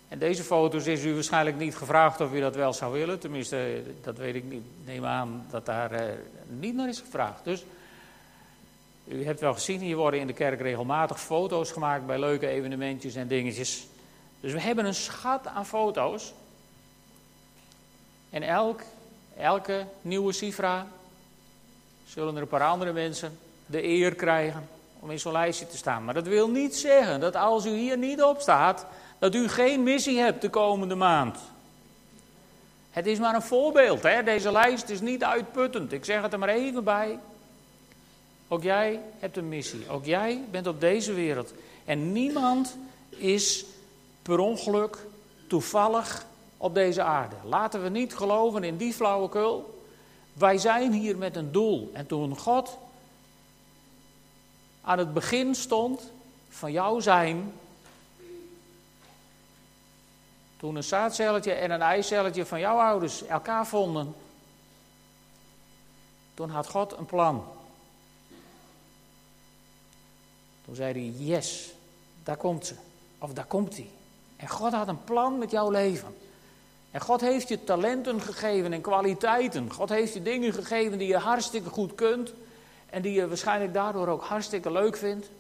En 0.09 0.19
deze 0.19 0.43
foto's 0.43 0.87
is 0.87 1.05
u 1.05 1.15
waarschijnlijk 1.15 1.57
niet 1.57 1.77
gevraagd 1.77 2.21
of 2.21 2.33
u 2.33 2.41
dat 2.41 2.55
wel 2.55 2.73
zou 2.73 2.93
willen. 2.93 3.19
Tenminste, 3.19 3.83
dat 4.03 4.17
weet 4.17 4.35
ik 4.35 4.45
niet. 4.45 4.63
Neem 4.85 5.05
aan 5.05 5.47
dat 5.51 5.67
daar 5.67 5.93
uh, 5.93 6.01
niet 6.47 6.75
naar 6.75 6.89
is 6.89 7.01
gevraagd. 7.01 7.45
Dus 7.45 7.65
u 9.05 9.25
hebt 9.25 9.41
wel 9.41 9.53
gezien, 9.53 9.81
hier 9.81 9.97
worden 9.97 10.21
in 10.21 10.27
de 10.27 10.33
kerk 10.33 10.61
regelmatig 10.61 11.21
foto's 11.21 11.73
gemaakt 11.73 12.07
bij 12.07 12.19
leuke 12.19 12.47
evenementjes 12.47 13.15
en 13.15 13.29
dingetjes. 13.29 13.87
Dus 14.41 14.53
we 14.53 14.61
hebben 14.61 14.85
een 14.85 14.95
schat 14.95 15.47
aan 15.47 15.67
foto's. 15.67 16.33
En 18.31 18.43
elk, 18.43 18.83
elke 19.37 19.87
nieuwe 20.03 20.33
Sifra 20.33 20.87
zullen 22.07 22.35
er 22.37 22.43
een 22.43 22.49
paar 22.49 22.63
andere 22.63 22.93
mensen 22.93 23.39
de 23.67 23.85
eer 23.85 24.15
krijgen 24.15 24.69
om 25.01 25.11
in 25.11 25.21
zo'n 25.21 25.33
lijstje 25.33 25.67
te 25.67 25.77
staan. 25.77 26.05
Maar 26.05 26.15
dat 26.15 26.27
wil 26.27 26.49
niet 26.49 26.77
zeggen 26.77 27.21
dat 27.21 27.37
als 27.37 27.67
u 27.67 27.71
hier 27.71 27.99
niet 27.99 28.23
op 28.23 28.41
staat, 28.41 28.87
dat 29.19 29.35
u 29.35 29.49
geen 29.49 29.83
missie 29.83 30.19
hebt 30.19 30.43
de 30.43 30.51
komende 30.51 30.95
maand. 30.95 31.39
Het 32.91 33.07
is 33.07 33.19
maar 33.19 33.35
een 33.35 33.43
voorbeeld, 33.43 34.03
hè? 34.03 34.23
deze 34.23 34.53
lijst 34.53 34.89
is 34.89 35.01
niet 35.01 35.25
uitputtend. 35.25 35.93
Ik 35.93 36.05
zeg 36.05 36.23
het 36.23 36.33
er 36.33 36.39
maar 36.39 36.49
even 36.49 36.85
bij. 36.85 37.19
Ook 38.49 38.63
jij 38.63 39.01
hebt 39.19 39.37
een 39.37 39.49
missie. 39.49 39.89
Ook 39.89 40.05
jij 40.05 40.45
bent 40.51 40.67
op 40.67 40.81
deze 40.81 41.13
wereld. 41.13 41.53
En 41.85 42.13
niemand 42.13 42.77
is 43.09 43.65
per 44.23 44.39
ongeluk 44.39 45.07
toevallig 45.47 46.27
op 46.57 46.75
deze 46.75 47.03
aarde. 47.03 47.37
Laten 47.45 47.83
we 47.83 47.89
niet 47.89 48.15
geloven 48.15 48.65
in 48.65 48.77
die 48.77 48.93
flauwekul. 48.93 49.83
Wij 50.33 50.59
zijn 50.59 50.93
hier 50.93 51.17
met 51.17 51.37
een 51.37 51.53
doel. 51.53 51.91
En 51.93 52.07
toen 52.07 52.39
God 52.39 52.79
aan 54.89 54.99
het 54.99 55.15
begin 55.15 55.55
stond 55.55 56.13
van 56.49 56.73
jouw 56.73 57.01
zijn, 57.01 57.53
Toen 60.59 60.77
een 60.77 60.85
zaadcelletje 60.85 61.53
en 61.53 61.71
een 61.71 61.83
eicelletje 61.83 62.47
van 62.47 62.61
jouw 62.61 62.79
ouders 62.79 63.27
elkaar 63.27 63.67
vonden, 63.67 64.15
toen 66.35 66.51
had 66.51 66.69
God 66.69 66.99
een 66.99 67.07
plan. 67.07 67.45
Toen 70.65 70.75
zei 70.75 70.93
hij, 70.93 71.25
yes, 71.27 71.73
daar 72.23 72.37
komt 72.37 72.67
ze. 72.67 72.75
Of 73.19 73.33
daar 73.33 73.45
komt 73.45 73.77
hij. 73.77 73.91
En 74.37 74.49
God 74.49 74.73
had 74.73 74.89
een 74.89 75.05
plan 75.05 75.39
met 75.39 75.51
jouw 75.51 75.71
leven. 75.71 76.17
En 76.91 77.01
God 77.01 77.21
heeft 77.21 77.49
je 77.49 77.65
talenten 77.65 78.21
gegeven 78.21 78.73
en 78.73 78.81
kwaliteiten. 78.81 79.73
God 79.73 79.89
heeft 79.89 80.15
je 80.15 80.23
dingen 80.23 80.53
gegeven 80.53 80.99
die 80.99 81.09
je 81.09 81.19
hartstikke 81.19 81.69
goed 81.69 81.95
kunt. 81.95 82.33
En 82.91 83.03
die 83.03 83.13
je 83.13 83.29
waarschijnlijk 83.29 83.75
daardoor 83.75 84.09
ook 84.09 84.23
hartstikke 84.23 84.73
leuk 84.73 84.97
vindt. 84.97 85.31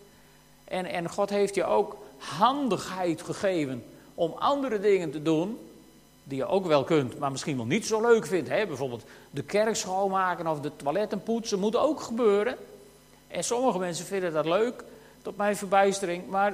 En, 0.64 0.86
en 0.86 1.10
God 1.10 1.30
heeft 1.30 1.54
je 1.54 1.64
ook 1.64 1.96
handigheid 2.18 3.22
gegeven 3.22 3.84
om 4.14 4.32
andere 4.32 4.80
dingen 4.80 5.10
te 5.10 5.22
doen. 5.22 5.58
Die 6.24 6.38
je 6.38 6.46
ook 6.46 6.66
wel 6.66 6.84
kunt, 6.84 7.18
maar 7.18 7.30
misschien 7.30 7.56
wel 7.56 7.66
niet 7.66 7.86
zo 7.86 8.00
leuk 8.00 8.26
vindt. 8.26 8.48
Hè? 8.48 8.66
Bijvoorbeeld 8.66 9.04
de 9.30 9.42
kerk 9.42 9.76
schoonmaken 9.76 10.46
of 10.46 10.60
de 10.60 10.76
toiletten 10.76 11.22
poetsen 11.22 11.58
moet 11.58 11.76
ook 11.76 12.00
gebeuren. 12.00 12.56
En 13.28 13.44
sommige 13.44 13.78
mensen 13.78 14.06
vinden 14.06 14.32
dat 14.32 14.44
leuk, 14.44 14.84
tot 15.22 15.36
mijn 15.36 15.56
verbijstering. 15.56 16.28
Maar 16.28 16.52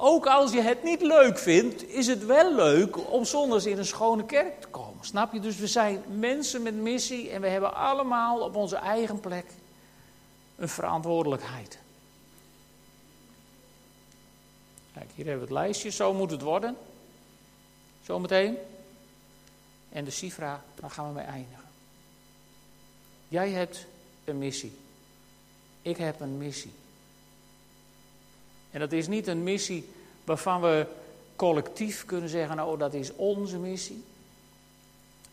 ook 0.00 0.26
als 0.26 0.52
je 0.52 0.60
het 0.60 0.82
niet 0.82 1.00
leuk 1.00 1.38
vindt, 1.38 1.88
is 1.88 2.06
het 2.06 2.26
wel 2.26 2.54
leuk 2.54 3.12
om 3.12 3.24
zondags 3.24 3.66
in 3.66 3.78
een 3.78 3.86
schone 3.86 4.26
kerk 4.26 4.60
te 4.60 4.68
komen. 4.68 5.04
Snap 5.04 5.32
je? 5.32 5.40
Dus 5.40 5.56
we 5.56 5.66
zijn 5.66 6.02
mensen 6.18 6.62
met 6.62 6.74
missie 6.74 7.30
en 7.30 7.40
we 7.40 7.48
hebben 7.48 7.74
allemaal 7.74 8.40
op 8.40 8.54
onze 8.54 8.76
eigen 8.76 9.20
plek 9.20 9.46
een 10.56 10.68
verantwoordelijkheid. 10.68 11.78
Kijk, 14.94 15.08
hier 15.14 15.26
hebben 15.26 15.48
we 15.48 15.54
het 15.54 15.62
lijstje, 15.62 15.90
zo 15.90 16.14
moet 16.14 16.30
het 16.30 16.42
worden. 16.42 16.76
Zometeen. 18.04 18.56
En 19.88 20.04
de 20.04 20.10
cifra, 20.10 20.62
daar 20.74 20.90
gaan 20.90 21.06
we 21.08 21.14
mee 21.14 21.24
eindigen. 21.24 21.64
Jij 23.28 23.50
hebt 23.50 23.86
een 24.24 24.38
missie. 24.38 24.78
Ik 25.82 25.96
heb 25.96 26.20
een 26.20 26.38
missie. 26.38 26.72
En 28.70 28.80
dat 28.80 28.92
is 28.92 29.08
niet 29.08 29.26
een 29.26 29.42
missie 29.42 29.88
waarvan 30.24 30.60
we 30.60 30.86
collectief 31.36 32.04
kunnen 32.04 32.28
zeggen, 32.28 32.66
oh 32.66 32.78
dat 32.78 32.94
is 32.94 33.14
onze 33.16 33.58
missie. 33.58 34.04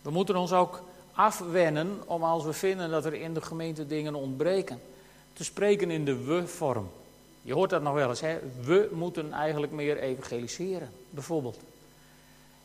We 0.02 0.10
moeten 0.12 0.36
ons 0.36 0.52
ook 0.52 0.82
afwennen 1.12 2.02
om 2.06 2.24
als 2.24 2.44
we 2.44 2.54
vinden 2.54 2.90
dat 2.90 3.06
er 3.06 3.14
in 3.14 3.34
de 3.34 3.42
gemeente 3.42 3.88
dingen 3.88 4.16
ontbreken, 4.16 4.82
te 5.34 5.44
spreken 5.44 5.92
in 5.92 6.06
de 6.06 6.24
we-vorm. 6.24 6.90
Je 7.42 7.54
hoort 7.54 7.70
dat 7.70 7.82
nog 7.82 7.94
wel 7.94 8.10
eens, 8.10 8.22
hè? 8.22 8.40
we 8.62 8.90
moeten 8.94 9.34
eigenlijk 9.34 9.72
meer 9.72 9.98
evangeliseren, 9.98 10.92
bijvoorbeeld. 11.10 11.60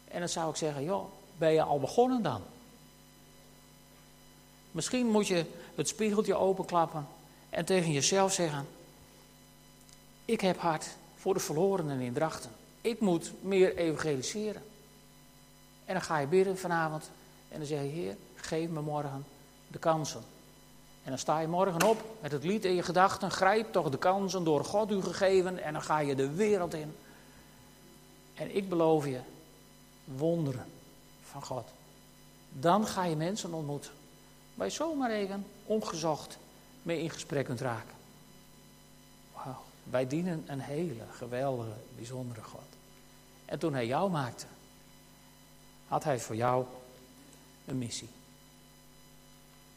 En 0.09 0.19
dan 0.19 0.29
zou 0.29 0.51
ik 0.51 0.57
zeggen, 0.57 0.85
joh, 0.85 1.05
ben 1.39 1.53
je 1.53 1.63
al 1.63 1.81
begonnen 1.81 2.23
dan? 2.23 2.43
Misschien 4.71 5.07
moet 5.07 5.27
je 5.27 5.45
het 5.75 5.89
spiegeltje 5.89 6.35
openklappen 6.35 7.07
en 7.51 7.65
tegen 7.65 7.93
jezelf 7.93 8.33
zeggen: 8.33 8.67
Ik 10.25 10.41
heb 10.41 10.59
hart 10.59 10.87
voor 11.17 11.35
de 11.35 11.41
verlorenen 11.41 12.01
in 12.01 12.13
Drachten. 12.13 12.51
Ik 12.81 13.01
moet 13.01 13.33
meer 13.41 13.77
evangeliseren. 13.77 14.63
En 15.85 15.95
dan 15.95 16.03
ga 16.03 16.19
je 16.19 16.27
bidden 16.27 16.59
vanavond 16.59 17.11
en 17.49 17.59
dan 17.59 17.67
zeg 17.67 17.81
je: 17.81 17.89
Heer, 17.89 18.17
geef 18.35 18.69
me 18.69 18.81
morgen 18.81 19.27
de 19.69 19.79
kansen. 19.79 20.23
En 21.03 21.11
dan 21.11 21.19
sta 21.19 21.41
je 21.41 21.47
morgen 21.47 21.83
op 21.83 22.05
met 22.21 22.33
het 22.33 22.45
lied 22.45 22.65
in 22.65 22.75
je 22.75 22.83
gedachten: 22.83 23.31
Grijp 23.31 23.73
toch 23.73 23.91
de 23.91 23.99
kansen 23.99 24.45
door 24.45 24.65
God 24.65 24.91
u 24.91 25.03
gegeven. 25.03 25.63
En 25.63 25.73
dan 25.73 25.83
ga 25.83 25.99
je 25.99 26.15
de 26.15 26.31
wereld 26.31 26.75
in. 26.75 26.97
En 28.35 28.57
ik 28.57 28.69
beloof 28.69 29.07
je 29.07 29.21
wonderen 30.05 30.67
van 31.23 31.43
God. 31.43 31.69
Dan 32.53 32.87
ga 32.87 33.05
je 33.05 33.17
mensen 33.17 33.53
ontmoeten. 33.53 33.91
Waar 34.55 34.67
je 34.67 34.73
zomaar 34.73 35.11
even 35.11 35.47
ongezocht 35.67 36.39
mee 36.83 37.03
in 37.03 37.11
gesprek 37.11 37.45
kunt 37.45 37.61
raken. 37.61 38.02
Wij 39.85 40.07
dienen 40.07 40.45
een 40.47 40.61
hele 40.61 41.05
geweldige, 41.11 41.73
bijzondere 41.97 42.43
God. 42.43 42.61
En 43.45 43.59
toen 43.59 43.75
hij 43.75 43.87
jou 43.87 44.11
maakte, 44.11 44.47
had 45.87 46.05
hij 46.05 46.21
voor 46.21 46.37
jou 46.37 46.65
een 47.65 47.79
missie. 47.79 48.09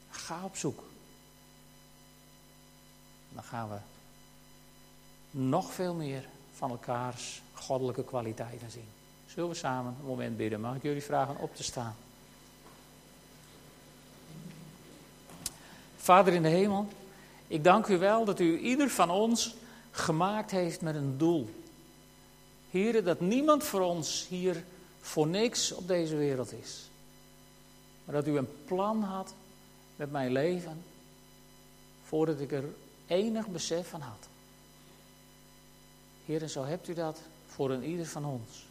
Ga 0.09 0.43
op 0.43 0.55
zoek. 0.55 0.83
Dan 3.33 3.43
gaan 3.43 3.69
we 3.69 3.77
nog 5.31 5.73
veel 5.73 5.93
meer 5.93 6.25
van 6.53 6.69
elkaars 6.69 7.41
goddelijke 7.53 8.03
kwaliteiten 8.03 8.71
zien. 8.71 8.87
Zullen 9.27 9.49
we 9.49 9.55
samen 9.55 9.95
een 9.99 10.05
moment 10.05 10.37
bidden? 10.37 10.61
Mag 10.61 10.75
ik 10.75 10.83
jullie 10.83 11.03
vragen 11.03 11.37
op 11.37 11.55
te 11.55 11.63
staan? 11.63 11.95
Vader 15.97 16.33
in 16.33 16.41
de 16.41 16.49
hemel, 16.49 16.87
ik 17.47 17.63
dank 17.63 17.87
u 17.87 17.97
wel 17.97 18.25
dat 18.25 18.39
u 18.39 18.57
ieder 18.57 18.89
van 18.89 19.09
ons 19.09 19.55
gemaakt 19.95 20.51
heeft 20.51 20.81
met 20.81 20.95
een 20.95 21.17
doel. 21.17 21.49
Heren, 22.69 23.03
dat 23.03 23.19
niemand 23.19 23.63
voor 23.63 23.81
ons 23.81 24.25
hier 24.27 24.63
voor 25.01 25.27
niks 25.27 25.71
op 25.71 25.87
deze 25.87 26.15
wereld 26.15 26.53
is. 26.53 26.89
Maar 28.05 28.15
dat 28.15 28.27
u 28.27 28.37
een 28.37 28.65
plan 28.65 29.01
had 29.01 29.33
met 29.95 30.11
mijn 30.11 30.31
leven 30.31 30.83
voordat 32.03 32.39
ik 32.39 32.51
er 32.51 32.63
enig 33.07 33.47
besef 33.47 33.89
van 33.89 34.01
had. 34.01 34.27
Heer, 36.25 36.41
en 36.41 36.49
zo 36.49 36.63
hebt 36.63 36.87
u 36.87 36.93
dat 36.93 37.19
voor 37.47 37.71
een 37.71 37.83
ieder 37.83 38.05
van 38.05 38.25
ons. 38.25 38.65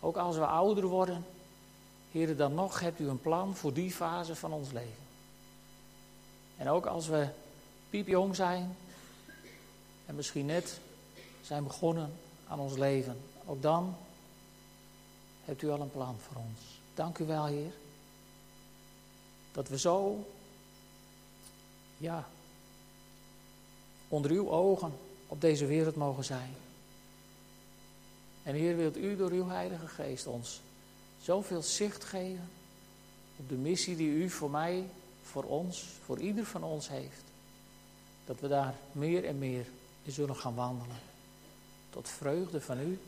Ook 0.00 0.16
als 0.16 0.36
we 0.36 0.46
ouder 0.46 0.86
worden, 0.86 1.24
Heer, 2.12 2.36
dan 2.36 2.54
nog 2.54 2.80
hebt 2.80 3.00
u 3.00 3.08
een 3.08 3.20
plan 3.20 3.56
voor 3.56 3.72
die 3.72 3.90
fase 3.90 4.34
van 4.34 4.52
ons 4.52 4.72
leven. 4.72 5.04
En 6.56 6.68
ook 6.68 6.86
als 6.86 7.06
we 7.06 7.28
piepjong 7.90 8.36
zijn 8.36 8.76
en 10.06 10.14
misschien 10.14 10.46
net 10.46 10.80
zijn 11.42 11.64
begonnen 11.64 12.12
aan 12.48 12.60
ons 12.60 12.76
leven, 12.76 13.16
ook 13.46 13.62
dan 13.62 13.96
hebt 15.44 15.62
u 15.62 15.70
al 15.70 15.80
een 15.80 15.90
plan 15.90 16.16
voor 16.18 16.36
ons. 16.36 16.80
Dank 16.94 17.18
u 17.18 17.24
wel, 17.24 17.46
Heer. 17.46 17.72
Dat 19.52 19.68
we 19.68 19.78
zo, 19.78 20.26
ja, 21.96 22.28
onder 24.08 24.30
uw 24.30 24.50
ogen 24.50 24.92
op 25.26 25.40
deze 25.40 25.66
wereld 25.66 25.96
mogen 25.96 26.24
zijn. 26.24 26.54
En 28.42 28.54
Heer, 28.54 28.76
wilt 28.76 28.96
u 28.96 29.16
door 29.16 29.30
uw 29.30 29.48
Heilige 29.48 29.86
Geest 29.86 30.26
ons 30.26 30.60
zoveel 31.22 31.62
zicht 31.62 32.04
geven 32.04 32.48
op 33.36 33.48
de 33.48 33.54
missie 33.54 33.96
die 33.96 34.10
u 34.10 34.30
voor 34.30 34.50
mij, 34.50 34.88
voor 35.22 35.44
ons, 35.44 35.84
voor 36.04 36.18
ieder 36.18 36.44
van 36.44 36.62
ons 36.62 36.88
heeft. 36.88 37.22
Dat 38.24 38.40
we 38.40 38.48
daar 38.48 38.74
meer 38.92 39.24
en 39.24 39.38
meer 39.38 39.66
in 40.06 40.12
zullen 40.12 40.36
gaan 40.36 40.54
wandelen. 40.54 40.96
Tot 41.90 42.08
vreugde 42.08 42.60
van 42.60 42.80
u 42.80 43.00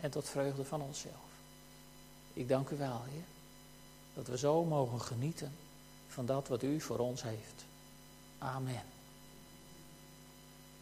en 0.00 0.10
tot 0.10 0.28
vreugde 0.28 0.64
van 0.64 0.80
onszelf. 0.82 1.30
Ik 2.32 2.48
dank 2.48 2.68
u 2.68 2.76
wel, 2.76 3.02
Heer, 3.10 3.24
dat 4.14 4.26
we 4.26 4.38
zo 4.38 4.64
mogen 4.64 5.00
genieten 5.00 5.52
van 6.08 6.26
dat 6.26 6.48
wat 6.48 6.62
u 6.62 6.80
voor 6.80 6.98
ons 6.98 7.22
heeft. 7.22 7.64
Amen. 8.38 8.82